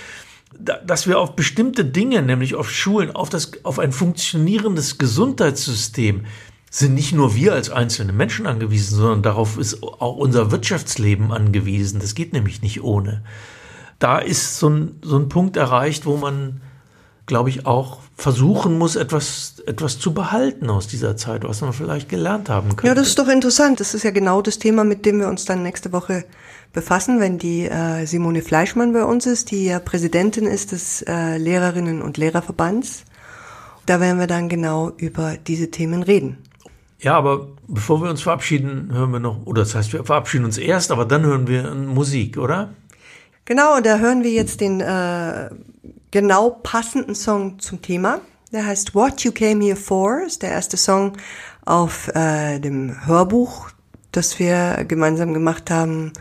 da, 0.59 0.77
dass 0.77 1.07
wir 1.07 1.19
auf 1.19 1.35
bestimmte 1.35 1.87
Dinge, 1.87 2.21
nämlich 2.21 2.55
auf 2.55 2.71
Schulen, 2.71 3.11
auf 3.11 3.31
das, 3.31 3.65
auf 3.65 3.79
ein 3.79 3.91
funktionierendes 3.91 4.99
Gesundheitssystem, 4.99 6.27
sind 6.71 6.93
nicht 6.93 7.15
nur 7.15 7.35
wir 7.35 7.55
als 7.55 7.71
einzelne 7.71 8.13
Menschen 8.13 8.47
angewiesen, 8.47 8.97
sondern 8.97 9.23
darauf 9.23 9.57
ist 9.57 9.83
auch 9.83 10.17
unser 10.17 10.51
Wirtschaftsleben 10.51 11.33
angewiesen. 11.33 12.01
Das 12.01 12.15
geht 12.15 12.35
nämlich 12.35 12.61
nicht 12.61 12.83
ohne. 12.83 13.23
Da 13.99 14.19
ist 14.19 14.59
so 14.59 14.69
ein, 14.69 14.97
so 15.01 15.17
ein 15.17 15.31
Punkt 15.31 15.57
erreicht, 15.57 16.05
wo 16.05 16.19
man 16.19 16.61
glaube 17.33 17.49
ich, 17.49 17.65
auch 17.65 18.01
versuchen 18.15 18.77
muss, 18.77 18.95
etwas, 18.95 19.63
etwas 19.67 19.99
zu 19.99 20.13
behalten 20.13 20.69
aus 20.69 20.87
dieser 20.87 21.17
Zeit, 21.17 21.45
was 21.45 21.63
man 21.63 21.73
vielleicht 21.73 22.11
gelernt 22.11 22.51
haben 22.51 22.77
könnte. 22.77 22.89
Ja, 22.89 22.95
das 22.95 23.09
ist 23.09 23.19
doch 23.19 23.29
interessant. 23.29 23.81
Das 23.81 23.95
ist 23.95 24.03
ja 24.03 24.11
genau 24.11 24.43
das 24.43 24.59
Thema, 24.59 24.85
mit 24.85 25.07
dem 25.07 25.19
wir 25.19 25.29
uns 25.29 25.47
dann 25.47 25.63
nächste 25.63 25.93
Woche 25.93 26.27
befassen, 26.75 27.21
wenn 27.21 27.39
die 27.39 27.63
äh, 27.63 28.05
Simone 28.05 28.43
Fleischmann 28.43 28.93
bei 28.93 29.03
uns 29.05 29.25
ist, 29.25 29.51
die 29.51 29.65
ja 29.65 29.79
Präsidentin 29.79 30.47
ist 30.47 30.73
des 30.73 31.01
äh, 31.09 31.39
Lehrerinnen- 31.39 32.03
und 32.03 32.19
Lehrerverbands. 32.19 33.05
Da 33.87 33.99
werden 33.99 34.21
wir 34.21 34.27
dann 34.27 34.51
genau 34.51 34.93
über 34.99 35.39
diese 35.39 35.71
Themen 35.71 36.03
reden. 36.03 36.37
Ja, 36.99 37.17
aber 37.17 37.49
bevor 37.67 38.03
wir 38.03 38.11
uns 38.11 38.21
verabschieden, 38.21 38.91
hören 38.93 39.11
wir 39.11 39.21
noch, 39.21 39.47
oder 39.47 39.63
das 39.63 39.75
heißt, 39.75 39.95
wir 39.95 40.05
verabschieden 40.05 40.45
uns 40.45 40.59
erst, 40.59 40.91
aber 40.91 41.07
dann 41.07 41.25
hören 41.25 41.47
wir 41.47 41.75
Musik, 41.75 42.37
oder? 42.37 42.75
Genau, 43.47 43.77
und 43.79 43.87
da 43.87 43.97
hören 43.97 44.23
wir 44.23 44.31
jetzt 44.33 44.61
den 44.61 44.83
äh, 44.83 45.49
genau 46.13 46.51
passenden 46.51 47.17
Song 47.17 47.59
zum 47.59 47.83
Thema. 47.83 48.21
Der 48.53 48.67
heißt 48.67 48.95
What 48.95 49.23
You 49.23 49.33
Came 49.33 49.65
Here 49.65 49.77
For, 49.77 50.23
ist 50.25 50.43
der 50.43 50.51
erste 50.53 50.77
Song 50.77 51.15
auf 51.65 52.09
äh, 52.15 52.61
dem 52.61 53.07
Hörbuch, 53.07 53.71
das 54.13 54.39
wir 54.39 54.85
gemeinsam 54.87 55.33
gemacht 55.33 55.71
haben, 55.71 56.13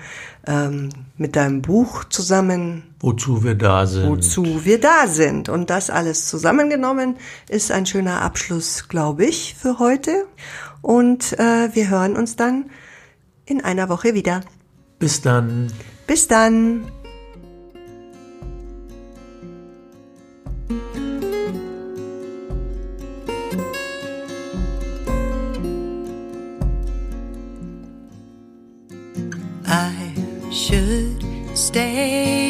ähm, 0.47 0.89
mit 1.17 1.35
deinem 1.35 1.61
Buch 1.61 2.05
zusammen. 2.05 2.83
Wozu 3.01 3.43
wir 3.43 3.55
da 3.55 3.85
sind. 3.85 4.09
Wozu 4.09 4.65
wir 4.65 4.79
da 4.79 5.07
sind. 5.07 5.49
Und 5.49 5.69
das 5.69 5.89
alles 5.89 6.27
zusammengenommen 6.27 7.17
ist 7.49 7.71
ein 7.71 7.85
schöner 7.85 8.21
Abschluss, 8.21 8.87
glaube 8.87 9.25
ich, 9.25 9.55
für 9.55 9.77
heute. 9.77 10.25
Und 10.81 11.37
äh, 11.37 11.69
wir 11.73 11.89
hören 11.89 12.15
uns 12.15 12.37
dann 12.37 12.69
in 13.45 13.61
einer 13.61 13.89
Woche 13.89 14.13
wieder. 14.13 14.41
Bis 14.99 15.21
dann. 15.21 15.67
Bis 16.07 16.27
dann. 16.27 16.85
Should 30.71 31.57
stay 31.57 32.40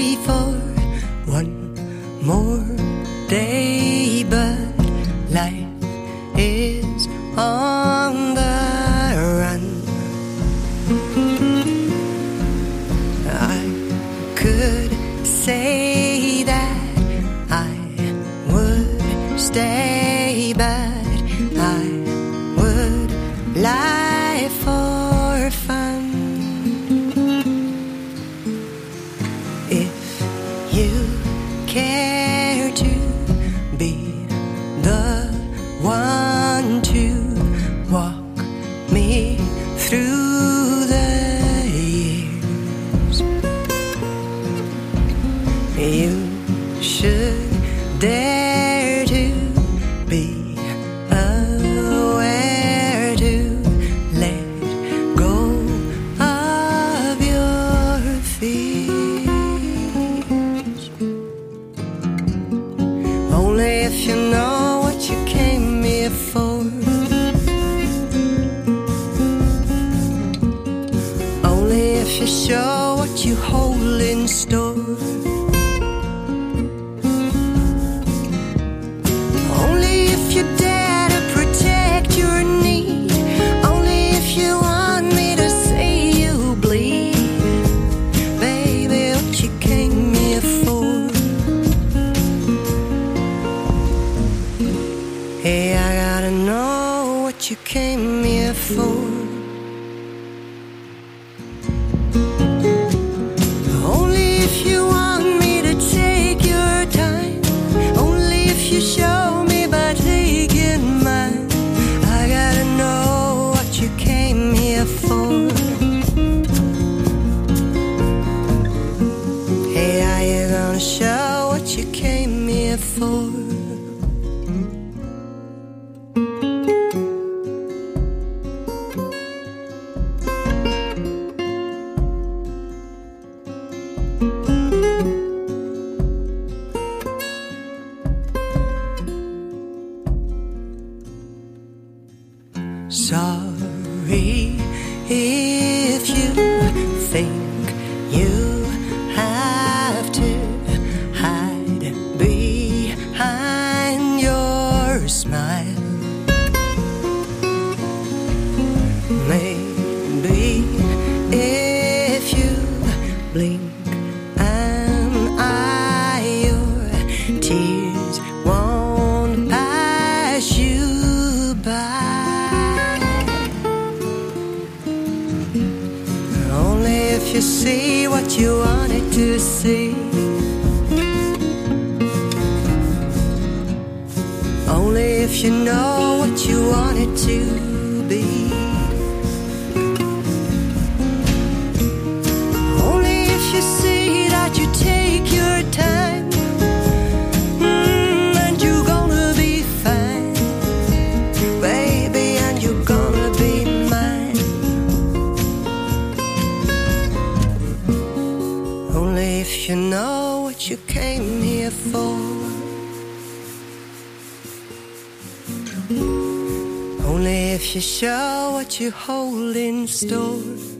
Only 217.21 217.51
if 217.51 217.75
you 217.75 217.81
show 217.81 218.49
what 218.53 218.79
you 218.79 218.89
hold 218.89 219.55
in 219.55 219.86
store. 219.86 220.70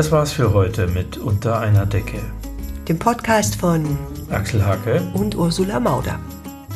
Das 0.00 0.10
war's 0.10 0.32
für 0.32 0.54
heute 0.54 0.86
mit 0.86 1.18
Unter 1.18 1.60
einer 1.60 1.84
Decke. 1.84 2.20
Dem 2.88 2.98
Podcast 2.98 3.56
von 3.56 3.98
Axel 4.30 4.64
Hacke. 4.64 5.02
und 5.12 5.36
Ursula 5.36 5.78
Mauder. 5.78 6.18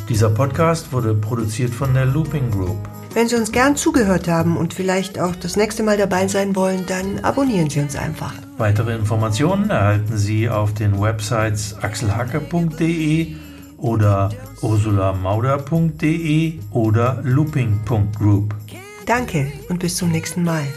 Dieser 0.07 0.29
Podcast 0.29 0.93
wurde 0.93 1.15
produziert 1.15 1.73
von 1.73 1.95
der 1.95 2.05
Looping 2.05 2.51
Group. 2.51 2.77
Wenn 3.15 3.27
Sie 3.27 3.35
uns 3.35 3.51
gern 3.51 3.75
zugehört 3.75 4.27
haben 4.27 4.57
und 4.57 4.75
vielleicht 4.75 5.19
auch 5.19 5.35
das 5.35 5.55
nächste 5.55 5.81
Mal 5.81 5.97
dabei 5.97 6.27
sein 6.27 6.55
wollen, 6.55 6.85
dann 6.85 7.17
abonnieren 7.21 7.67
Sie 7.67 7.79
uns 7.79 7.95
einfach. 7.95 8.35
Weitere 8.59 8.93
Informationen 8.93 9.71
erhalten 9.71 10.19
Sie 10.19 10.47
auf 10.47 10.75
den 10.75 11.01
Websites 11.01 11.75
axelhacke.de 11.81 13.35
oder 13.79 14.29
ursulamauder.de 14.61 16.59
oder 16.69 17.21
looping.group. 17.23 18.53
Danke 19.07 19.51
und 19.69 19.79
bis 19.79 19.97
zum 19.97 20.11
nächsten 20.11 20.43
Mal. 20.43 20.67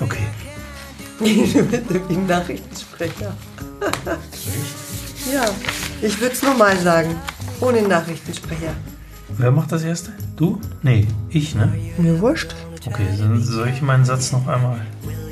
Okay. 0.00 0.26
Wie 1.20 2.16
Nachrichtensprecher. 2.28 3.34
ja, 5.32 5.44
ich 6.02 6.20
würde 6.20 6.34
es 6.34 6.42
nochmal 6.42 6.76
sagen. 6.78 7.14
Ohne 7.60 7.82
Nachrichtensprecher. 7.82 8.74
Wer 9.28 9.50
macht 9.50 9.72
das 9.72 9.82
erste? 9.84 10.12
Du? 10.36 10.60
Nee, 10.82 11.06
ich, 11.30 11.54
ne? 11.54 11.72
Mir 11.98 12.20
wurscht. 12.20 12.54
Okay, 12.86 13.06
dann 13.18 13.42
soll 13.42 13.68
ich 13.68 13.80
meinen 13.80 14.04
Satz 14.04 14.32
noch 14.32 14.46
einmal. 14.46 14.80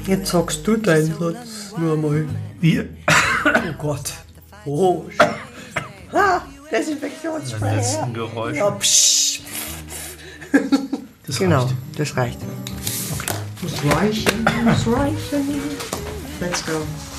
Jetzt 0.07 0.31
sagst 0.31 0.67
du 0.67 0.77
deinen 0.77 1.15
Satz 1.19 1.75
nur 1.77 1.97
mal. 1.97 2.27
Wir. 2.61 2.89
Oh 3.45 3.73
Gott. 3.79 4.13
Oh. 4.65 5.05
Ah, 6.13 6.41
Dein 6.71 6.81
Desinfektionssprecher. 6.81 7.77
letzten 7.77 8.15
Geräusch. 8.15 8.57
Ja, 8.57 8.71
psch. 8.71 9.41
Das 11.27 11.39
Genau, 11.39 11.63
reicht. 11.65 11.75
das 11.97 12.17
reicht. 12.17 12.39
Okay. 13.65 13.87
Muss 13.87 13.95
reichen, 13.95 14.45
muss 14.65 14.87
reichen. 14.89 15.61
Let's 16.41 16.67
go. 16.67 17.12